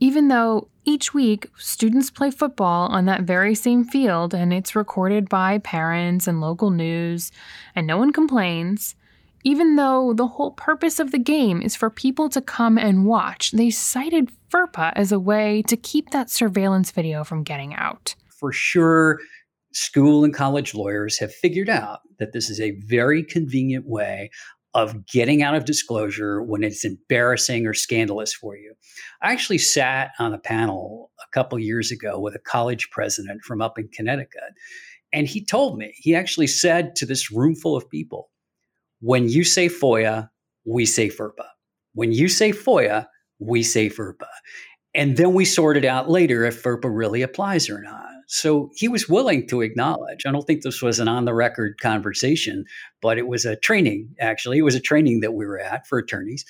[0.00, 5.28] even though each week students play football on that very same field and it's recorded
[5.28, 7.30] by parents and local news
[7.74, 8.96] and no one complains,
[9.44, 13.52] even though the whole purpose of the game is for people to come and watch,
[13.52, 18.14] they cited FERPA as a way to keep that surveillance video from getting out.
[18.28, 19.18] For sure,
[19.72, 24.30] school and college lawyers have figured out that this is a very convenient way
[24.74, 28.74] of getting out of disclosure when it's embarrassing or scandalous for you.
[29.20, 33.60] I actually sat on a panel a couple years ago with a college president from
[33.60, 34.54] up in Connecticut.
[35.12, 38.30] And he told me, he actually said to this room full of people,
[39.00, 40.28] when you say FOIA,
[40.64, 41.46] we say FERPA.
[41.94, 43.06] When you say FOIA,
[43.40, 44.28] we say FERPA.
[44.94, 48.09] And then we sorted out later if FERPA really applies or not.
[48.32, 50.24] So he was willing to acknowledge.
[50.24, 52.64] I don't think this was an on the record conversation,
[53.02, 54.58] but it was a training, actually.
[54.58, 56.44] It was a training that we were at for attorneys.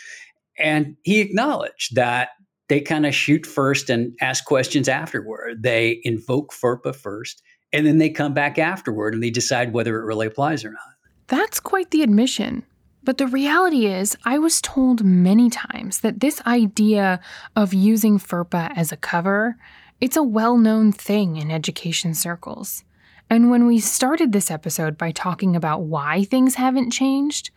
[0.59, 2.31] And he acknowledged that
[2.69, 5.63] they kind of shoot first and ask questions afterward.
[5.63, 10.05] They invoke FERPA first, and then they come back afterward and they decide whether it
[10.05, 10.81] really applies or not.
[11.29, 12.63] That's quite the admission.
[13.03, 17.21] But the reality is, I was told many times that this idea
[17.57, 19.57] of using FERPA as a cover
[20.01, 22.85] it's a well known thing in education circles.
[23.29, 27.51] And when we started this episode by talking about why things haven't changed,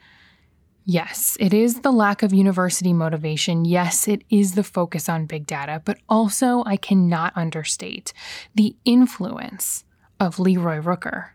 [0.86, 3.66] yes, it is the lack of university motivation.
[3.66, 5.82] Yes, it is the focus on big data.
[5.84, 8.14] But also, I cannot understate
[8.54, 9.84] the influence
[10.20, 11.30] of Leroy Rooker.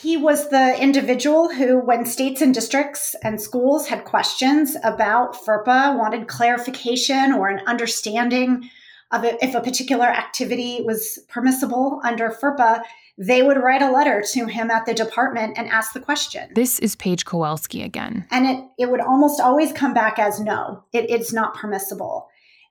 [0.00, 5.98] He was the individual who, when states and districts and schools had questions about FERPA,
[5.98, 8.70] wanted clarification or an understanding
[9.10, 12.82] of it, if a particular activity was permissible under FERPA,
[13.16, 16.50] they would write a letter to him at the department and ask the question.
[16.54, 18.26] This is Paige Kowalski again.
[18.30, 22.28] And it, it would almost always come back as no, it, it's not permissible.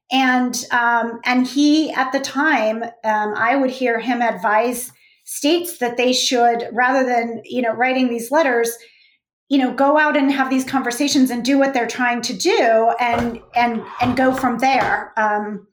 [0.10, 4.94] And um, and he at the time, um, I would hear him advise
[5.26, 8.74] states that they should, rather than you know writing these letters,
[9.50, 12.92] you know, go out and have these conversations and do what they're trying to do,
[13.02, 15.12] and and and go from there.
[15.18, 15.68] Um,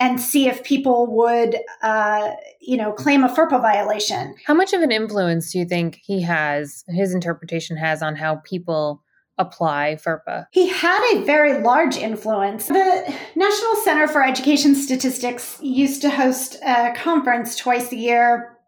[0.00, 4.34] and see if people would, uh, you know, claim a FERPA violation.
[4.46, 8.36] How much of an influence do you think he has, his interpretation has on how
[8.44, 9.02] people
[9.38, 10.46] apply FERPA?
[10.50, 12.66] He had a very large influence.
[12.66, 18.58] The National Center for Education Statistics used to host a conference twice a year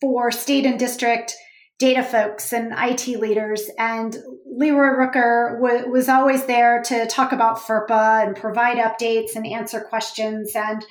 [0.00, 1.34] for state and district
[1.78, 3.68] data folks and IT leaders.
[3.78, 9.46] And Leroy Rooker w- was always there to talk about FERPA and provide updates and
[9.46, 10.52] answer questions.
[10.54, 10.84] And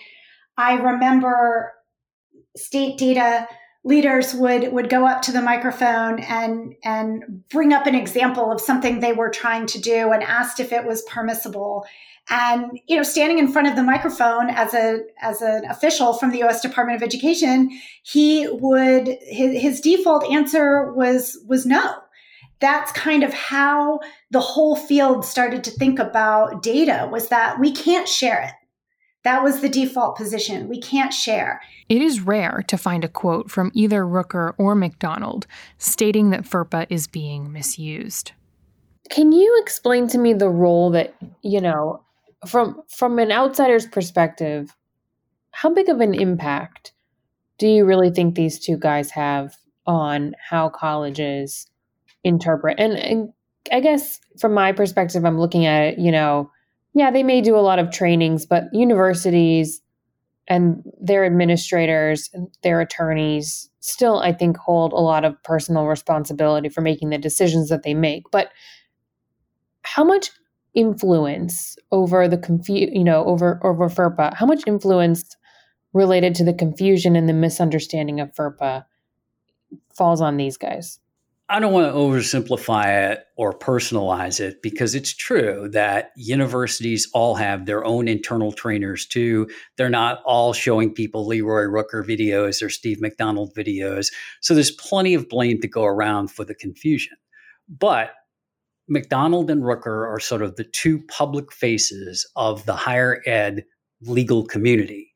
[0.57, 1.73] I remember
[2.57, 3.47] state data
[3.85, 8.61] leaders would would go up to the microphone and and bring up an example of
[8.61, 11.85] something they were trying to do and asked if it was permissible
[12.29, 16.31] and you know standing in front of the microphone as a as an official from
[16.31, 17.69] the US Department of Education
[18.03, 21.95] he would his, his default answer was was no
[22.59, 23.99] that's kind of how
[24.31, 28.53] the whole field started to think about data was that we can't share it
[29.23, 30.69] That was the default position.
[30.69, 31.61] We can't share.
[31.89, 35.45] It is rare to find a quote from either Rooker or McDonald
[35.77, 38.31] stating that FERPA is being misused.
[39.09, 42.01] Can you explain to me the role that, you know,
[42.47, 44.75] from from an outsider's perspective,
[45.51, 46.93] how big of an impact
[47.57, 51.67] do you really think these two guys have on how colleges
[52.23, 52.79] interpret?
[52.79, 53.33] And, and
[53.71, 56.51] I guess from my perspective, I'm looking at it, you know,
[56.93, 59.81] yeah, they may do a lot of trainings, but universities
[60.47, 62.29] and their administrators,
[62.61, 67.69] their attorneys still, I think, hold a lot of personal responsibility for making the decisions
[67.69, 68.23] that they make.
[68.31, 68.49] But
[69.83, 70.31] how much
[70.75, 75.35] influence over the confu- you know, over over FERPA, how much influence
[75.93, 78.85] related to the confusion and the misunderstanding of FERPA
[79.95, 80.99] falls on these guys?
[81.49, 87.35] I don't want to oversimplify it or personalize it because it's true that universities all
[87.35, 89.49] have their own internal trainers too.
[89.77, 94.11] They're not all showing people Leroy Rooker videos or Steve McDonald videos.
[94.41, 97.17] So there's plenty of blame to go around for the confusion.
[97.67, 98.11] But
[98.89, 103.63] McDonald and Rooker are sort of the two public faces of the higher ed
[104.01, 105.13] legal community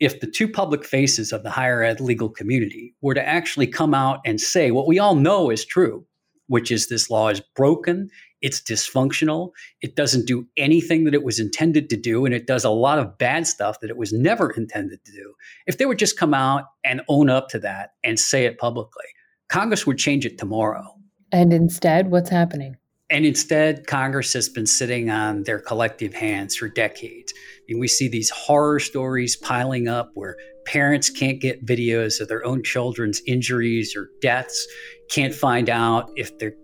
[0.00, 3.94] if the two public faces of the higher ed legal community were to actually come
[3.94, 6.04] out and say what we all know is true,
[6.48, 8.10] which is this law is broken,
[8.42, 12.64] it's dysfunctional, it doesn't do anything that it was intended to do, and it does
[12.64, 15.34] a lot of bad stuff that it was never intended to do.
[15.66, 19.06] If they would just come out and own up to that and say it publicly,
[19.48, 20.84] Congress would change it tomorrow.
[21.32, 22.76] And instead, what's happening?
[23.10, 27.34] And instead, Congress has been sitting on their collective hands for decades.
[27.36, 32.28] I mean, we see these horror stories piling up where parents can't get videos of
[32.28, 34.66] their own children's injuries or deaths,
[35.10, 36.54] can't find out if their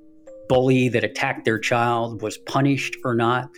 [0.48, 3.50] bully that attacked their child was punished or not.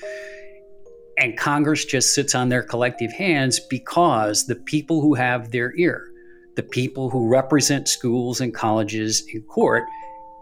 [1.18, 6.11] And Congress just sits on their collective hands because the people who have their ear,
[6.57, 9.85] the people who represent schools and colleges in court,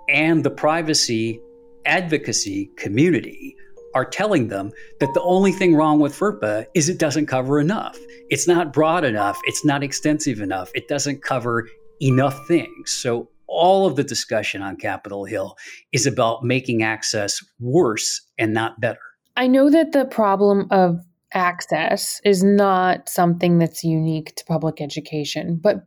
[0.09, 1.41] and the privacy
[1.87, 3.57] advocacy community
[3.95, 4.71] are telling them
[5.01, 7.99] that the only thing wrong with FERPA is it doesn't cover enough.
[8.29, 9.39] It's not broad enough.
[9.45, 10.71] It's not extensive enough.
[10.75, 11.69] It doesn't cover
[12.01, 12.93] enough things.
[12.93, 15.57] So all of the discussion on Capitol Hill
[15.93, 19.01] is about making access worse and not better.
[19.37, 21.01] I know that the problem of
[21.33, 25.87] access is not something that's unique to public education, but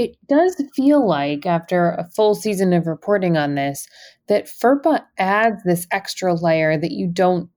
[0.00, 3.86] it does feel like, after a full season of reporting on this,
[4.28, 7.50] that FERPA adds this extra layer that you don't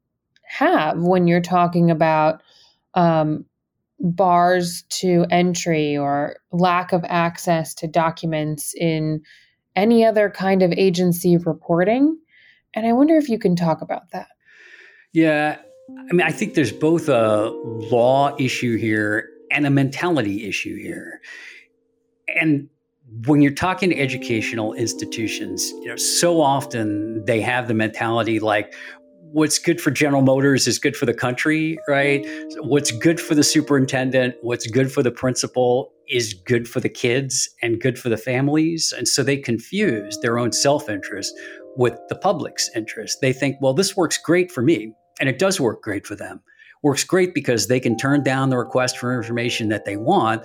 [0.46, 2.44] have when you're talking about
[2.96, 3.46] um,
[4.02, 9.22] bars to entry or lack of access to documents in
[9.78, 12.18] any other kind of agency reporting.
[12.74, 14.28] And I wonder if you can talk about that.
[15.14, 15.60] Yeah.
[15.98, 17.50] I mean, I think there's both a
[17.90, 21.22] law issue here and a mentality issue here
[22.28, 22.70] and
[23.26, 28.74] when you're talking to educational institutions, you know, so often they have the mentality like,
[29.34, 32.26] what's good for General Motors is good for the country, right?
[32.60, 37.50] What's good for the superintendent, what's good for the principal is good for the kids
[37.62, 38.94] and good for the families.
[38.96, 41.34] And so they confuse their own self interest
[41.76, 43.20] with the public's interest.
[43.22, 44.94] They think, well, this works great for me.
[45.20, 46.42] And it does work great for them.
[46.84, 50.44] Works great because they can turn down the request for information that they want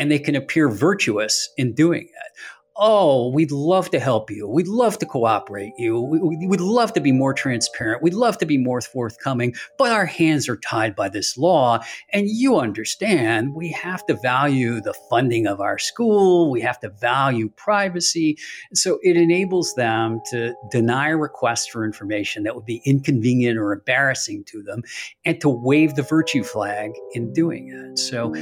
[0.00, 2.40] and they can appear virtuous in doing it
[2.80, 4.48] oh, we'd love to help you.
[4.48, 6.00] We'd love to cooperate you.
[6.00, 8.02] We, would love to be more transparent.
[8.02, 11.80] We'd love to be more forthcoming, but our hands are tied by this law.
[12.14, 16.50] And you understand we have to value the funding of our school.
[16.50, 18.38] We have to value privacy.
[18.72, 24.44] So it enables them to deny requests for information that would be inconvenient or embarrassing
[24.44, 24.82] to them
[25.26, 27.98] and to wave the virtue flag in doing it.
[27.98, 28.32] So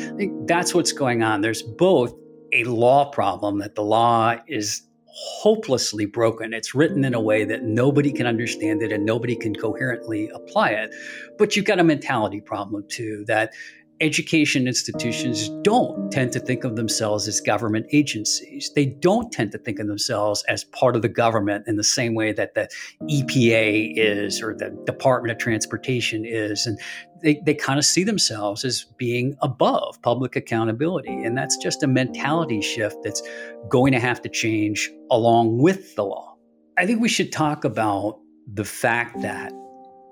[0.46, 1.40] that's what's going on.
[1.40, 2.14] There's both
[2.52, 6.52] a law problem that the law is hopelessly broken.
[6.52, 10.70] It's written in a way that nobody can understand it and nobody can coherently apply
[10.70, 10.94] it.
[11.38, 13.52] But you've got a mentality problem too that
[14.00, 18.70] education institutions don't tend to think of themselves as government agencies.
[18.74, 22.14] They don't tend to think of themselves as part of the government in the same
[22.14, 22.68] way that the
[23.02, 26.66] EPA is or the Department of Transportation is.
[26.66, 26.78] And
[27.22, 31.24] they, they kind of see themselves as being above public accountability.
[31.24, 33.22] And that's just a mentality shift that's
[33.68, 36.36] going to have to change along with the law.
[36.76, 38.20] I think we should talk about
[38.54, 39.52] the fact that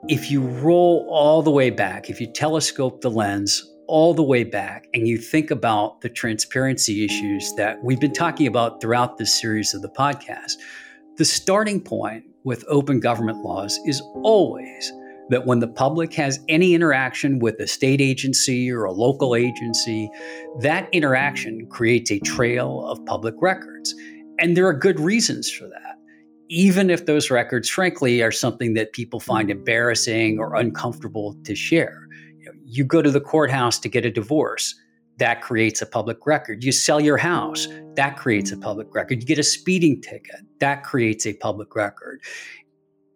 [0.09, 4.45] if you roll all the way back, if you telescope the lens all the way
[4.45, 9.39] back and you think about the transparency issues that we've been talking about throughout this
[9.39, 10.55] series of the podcast,
[11.17, 14.93] the starting point with open government laws is always
[15.29, 20.09] that when the public has any interaction with a state agency or a local agency,
[20.61, 23.95] that interaction creates a trail of public records.
[24.39, 25.97] And there are good reasons for that.
[26.49, 32.06] Even if those records, frankly, are something that people find embarrassing or uncomfortable to share.
[32.67, 34.75] You, go to the courthouse to get a divorce
[35.19, 36.63] that creates a public record.
[36.63, 39.21] You sell your house, that creates a public record.
[39.21, 42.21] You get a speeding ticket, that creates a public record.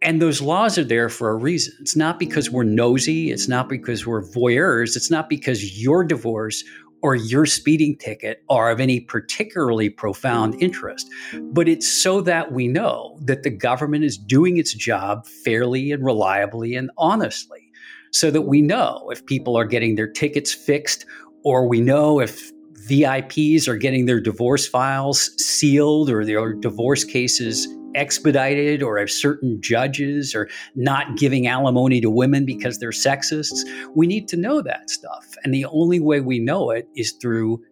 [0.02, 1.74] And those laws are there for a reason.
[1.80, 6.64] It's not because we're nosy, it's not because we're voyeurs, it's not because your divorce
[7.02, 11.06] or your speeding ticket are of any particularly profound interest,
[11.52, 16.04] but it's so that we know that the government is doing its job fairly and
[16.04, 17.69] reliably and honestly,
[18.12, 21.06] so that we know if people are getting their tickets fixed
[21.44, 22.50] or we know if
[22.88, 29.60] VIPs are getting their divorce files sealed or their divorce cases expedited or if certain
[29.60, 33.62] judges are not giving alimony to women because they're sexists.
[33.94, 35.26] We need to know that stuff.
[35.44, 37.62] And the only way we know it is through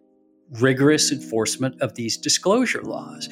[0.59, 3.29] rigorous enforcement of these disclosure laws.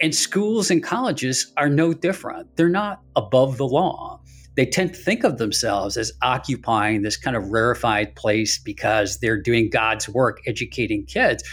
[0.00, 2.54] And schools and colleges are no different.
[2.56, 4.20] They're not above the law
[4.56, 9.40] they tend to think of themselves as occupying this kind of rarefied place because they're
[9.40, 11.44] doing God's work educating kids.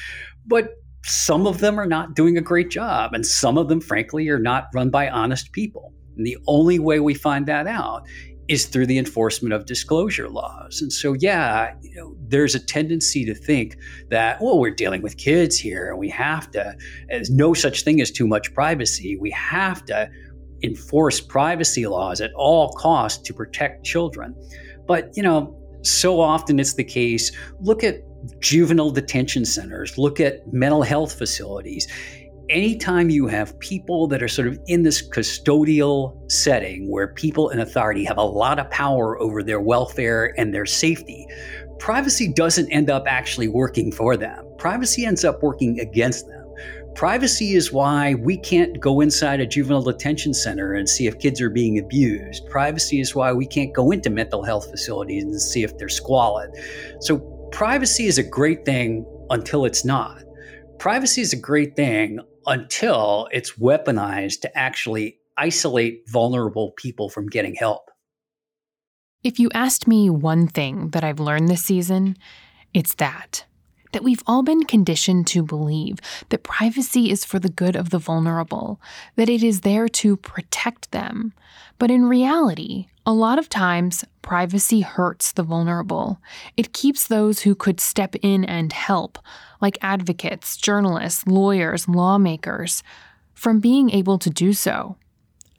[0.45, 0.69] But
[1.05, 4.39] some of them are not doing a great job, and some of them, frankly, are
[4.39, 5.93] not run by honest people.
[6.15, 8.07] And the only way we find that out
[8.47, 10.81] is through the enforcement of disclosure laws.
[10.81, 13.77] And so, yeah, you know, there's a tendency to think
[14.09, 16.75] that, well, we're dealing with kids here, and we have to.
[17.09, 19.17] There's no such thing as too much privacy.
[19.17, 20.09] We have to
[20.63, 24.35] enforce privacy laws at all costs to protect children.
[24.87, 27.31] But, you know, so often it's the case.
[27.59, 28.01] Look at
[28.39, 31.87] juvenile detention centers, look at mental health facilities.
[32.49, 37.59] Anytime you have people that are sort of in this custodial setting where people in
[37.59, 41.25] authority have a lot of power over their welfare and their safety,
[41.79, 44.45] privacy doesn't end up actually working for them.
[44.57, 46.42] Privacy ends up working against them.
[46.95, 51.41] Privacy is why we can't go inside a juvenile detention center and see if kids
[51.41, 52.47] are being abused.
[52.49, 56.51] Privacy is why we can't go into mental health facilities and see if they're squalid.
[56.99, 57.17] So,
[57.51, 60.23] privacy is a great thing until it's not.
[60.77, 67.55] Privacy is a great thing until it's weaponized to actually isolate vulnerable people from getting
[67.55, 67.89] help.
[69.23, 72.17] If you asked me one thing that I've learned this season,
[72.73, 73.45] it's that
[73.93, 77.99] that we've all been conditioned to believe that privacy is for the good of the
[77.99, 78.79] vulnerable,
[79.15, 81.33] that it is there to protect them.
[81.79, 86.19] But in reality, a lot of times, privacy hurts the vulnerable.
[86.55, 89.19] It keeps those who could step in and help,
[89.61, 92.83] like advocates, journalists, lawyers, lawmakers,
[93.33, 94.95] from being able to do so.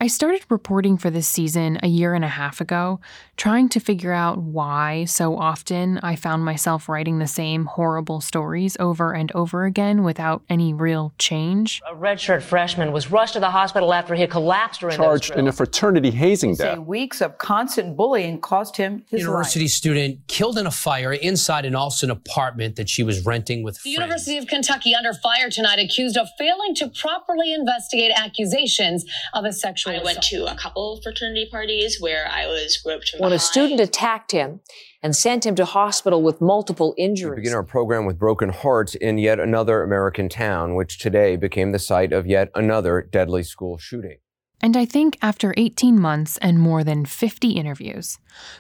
[0.00, 3.00] I started reporting for this season a year and a half ago,
[3.36, 8.76] trying to figure out why so often I found myself writing the same horrible stories
[8.80, 11.80] over and over again without any real change.
[11.88, 15.52] A redshirt freshman was rushed to the hospital after he collapsed during charged in a
[15.52, 16.78] fraternity hazing death.
[16.80, 19.70] Weeks of constant bullying cost him his University life.
[19.70, 23.76] student killed in a fire inside an Austin apartment that she was renting with.
[23.76, 23.94] The friends.
[23.94, 29.52] University of Kentucky under fire tonight, accused of failing to properly investigate accusations of a
[29.52, 33.40] sexual I went to a couple fraternity parties where I was groped from When behind.
[33.40, 34.60] a student attacked him
[35.02, 37.36] and sent him to hospital with multiple We injuries.
[37.36, 41.78] begin our program with broken hearts in yet another American town, which today became the
[41.78, 44.18] site of yet another deadly school shooting.
[44.62, 48.18] And I think after 18 months and more than 50 interviews,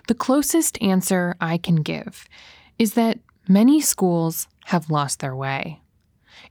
[0.08, 2.28] the closest answer I can give
[2.78, 5.80] is that many schools have lost their way.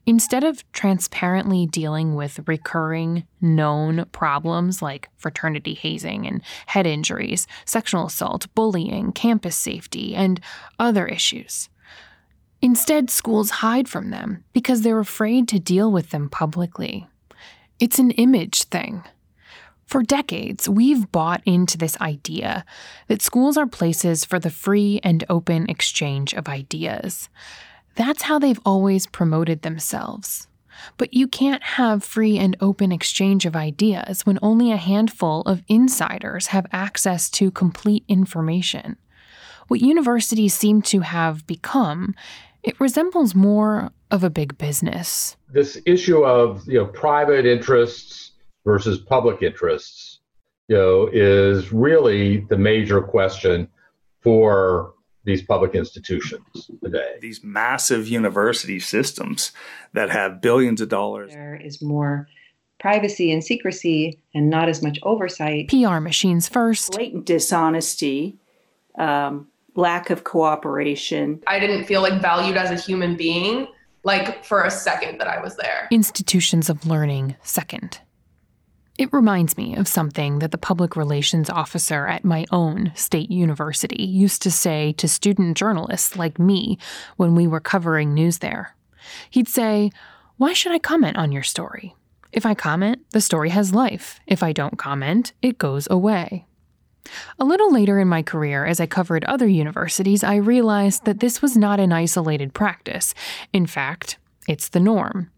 [0.05, 8.07] Instead of transparently dealing with recurring, known problems like fraternity hazing and head injuries, sexual
[8.07, 10.41] assault, bullying, campus safety, and
[10.77, 11.69] other issues,
[12.61, 17.07] instead schools hide from them because they're afraid to deal with them publicly.
[17.79, 19.03] It's an image thing.
[19.85, 22.65] For decades, we've bought into this idea
[23.07, 27.29] that schools are places for the free and open exchange of ideas.
[27.95, 30.47] That's how they've always promoted themselves.
[30.97, 35.63] But you can't have free and open exchange of ideas when only a handful of
[35.67, 38.97] insiders have access to complete information.
[39.67, 42.15] What universities seem to have become,
[42.63, 45.37] it resembles more of a big business.
[45.51, 48.31] This issue of you know private interests
[48.65, 50.19] versus public interests,
[50.67, 53.67] you know, is really the major question
[54.21, 54.92] for
[55.23, 57.15] these public institutions today.
[57.21, 59.51] These massive university systems
[59.93, 61.31] that have billions of dollars.
[61.31, 62.27] There is more
[62.79, 65.69] privacy and secrecy and not as much oversight.
[65.69, 66.91] PR machines first.
[66.91, 68.37] Blatant dishonesty,
[68.97, 71.41] um, lack of cooperation.
[71.47, 73.67] I didn't feel like valued as a human being,
[74.03, 75.87] like for a second that I was there.
[75.91, 77.99] Institutions of learning second.
[78.95, 84.03] It reminds me of something that the public relations officer at my own state university
[84.03, 86.77] used to say to student journalists like me
[87.17, 88.75] when we were covering news there.
[89.31, 89.91] He'd say,
[90.37, 91.95] Why should I comment on your story?
[92.31, 94.19] If I comment, the story has life.
[94.27, 96.45] If I don't comment, it goes away.
[97.39, 101.41] A little later in my career, as I covered other universities, I realized that this
[101.41, 103.13] was not an isolated practice.
[103.51, 104.17] In fact,
[104.47, 105.31] it's the norm.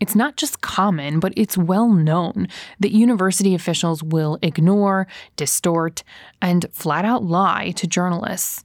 [0.00, 2.48] It's not just common, but it's well known
[2.80, 6.02] that university officials will ignore, distort,
[6.40, 8.64] and flat out lie to journalists.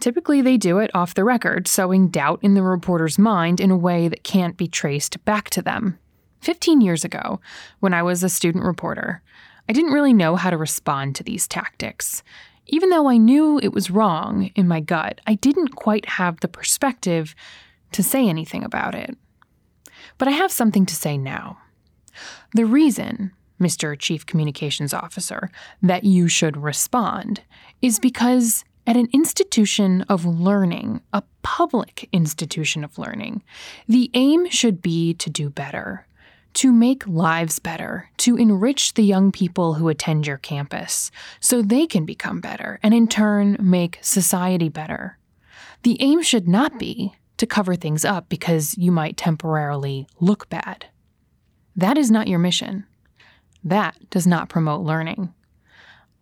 [0.00, 3.76] Typically, they do it off the record, sowing doubt in the reporter's mind in a
[3.76, 5.96] way that can't be traced back to them.
[6.40, 7.40] 15 years ago,
[7.78, 9.22] when I was a student reporter,
[9.68, 12.22] I didn't really know how to respond to these tactics.
[12.66, 16.48] Even though I knew it was wrong in my gut, I didn't quite have the
[16.48, 17.34] perspective
[17.92, 19.16] to say anything about it.
[20.18, 21.58] But I have something to say now.
[22.54, 23.98] The reason, Mr.
[23.98, 25.50] Chief Communications Officer,
[25.82, 27.42] that you should respond
[27.82, 33.42] is because at an institution of learning, a public institution of learning,
[33.88, 36.06] the aim should be to do better,
[36.54, 41.10] to make lives better, to enrich the young people who attend your campus
[41.40, 45.18] so they can become better and in turn make society better.
[45.82, 50.86] The aim should not be to cover things up because you might temporarily look bad.
[51.76, 52.86] That is not your mission.
[53.62, 55.32] That does not promote learning.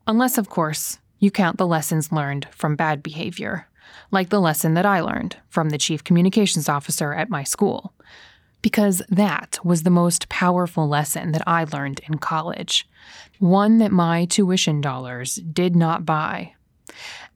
[0.07, 3.69] Unless, of course, you count the lessons learned from bad behavior,
[4.11, 7.93] like the lesson that I learned from the chief communications officer at my school.
[8.63, 12.89] Because that was the most powerful lesson that I learned in college,
[13.39, 16.55] one that my tuition dollars did not buy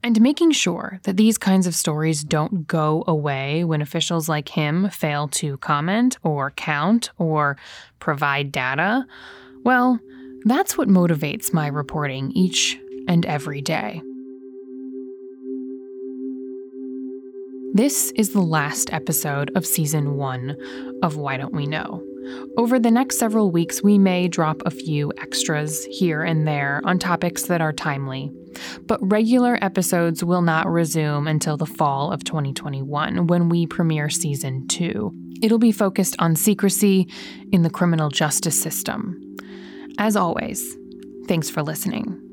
[0.03, 4.89] and making sure that these kinds of stories don't go away when officials like him
[4.89, 7.57] fail to comment or count or
[7.99, 9.05] provide data,
[9.63, 9.99] well,
[10.45, 14.01] that's what motivates my reporting each and every day.
[17.73, 20.55] This is the last episode of season one
[21.03, 22.03] of Why Don't We Know?
[22.57, 26.97] Over the next several weeks, we may drop a few extras here and there on
[26.97, 28.31] topics that are timely.
[28.85, 34.67] But regular episodes will not resume until the fall of 2021 when we premiere season
[34.67, 35.13] two.
[35.41, 37.07] It'll be focused on secrecy
[37.51, 39.35] in the criminal justice system.
[39.99, 40.75] As always,
[41.27, 42.26] thanks for listening.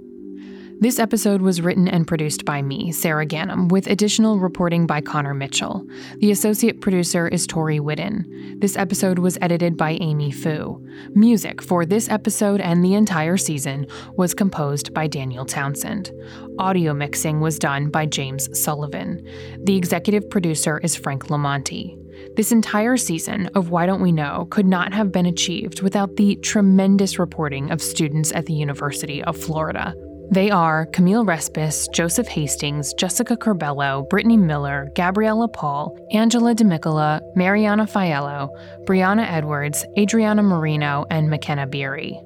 [0.80, 5.32] This episode was written and produced by me, Sarah Gannam, with additional reporting by Connor
[5.32, 5.86] Mitchell.
[6.18, 8.58] The associate producer is Tori Whidden.
[8.58, 10.84] This episode was edited by Amy Fu.
[11.14, 16.10] Music for this episode and the entire season was composed by Daniel Townsend.
[16.58, 19.26] Audio mixing was done by James Sullivan.
[19.62, 21.96] The executive producer is Frank LoMonte.
[22.36, 26.36] This entire season of Why Don't We Know could not have been achieved without the
[26.36, 29.94] tremendous reporting of students at the University of Florida.
[30.30, 37.86] They are Camille Respis, Joseph Hastings, Jessica Corbello, Brittany Miller, Gabriella Paul, Angela DeMicola, Mariana
[37.86, 38.48] Fiello,
[38.84, 42.20] Brianna Edwards, Adriana Marino, and McKenna Beery.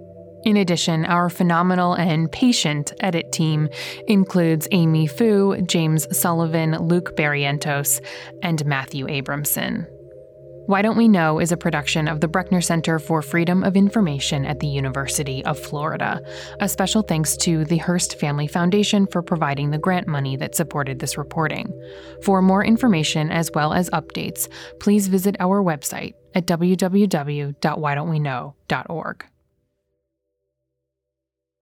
[0.44, 3.68] In addition, our phenomenal and patient edit team
[4.06, 8.00] includes Amy Fu, James Sullivan, Luke Barrientos,
[8.42, 9.86] and Matthew Abramson.
[10.68, 14.44] Why Don't We Know is a production of the Brechner Center for Freedom of Information
[14.44, 16.20] at the University of Florida.
[16.60, 20.98] A special thanks to the Hearst Family Foundation for providing the grant money that supported
[20.98, 21.72] this reporting.
[22.22, 24.46] For more information as well as updates,
[24.78, 29.24] please visit our website at www.whydon'tweknow.org.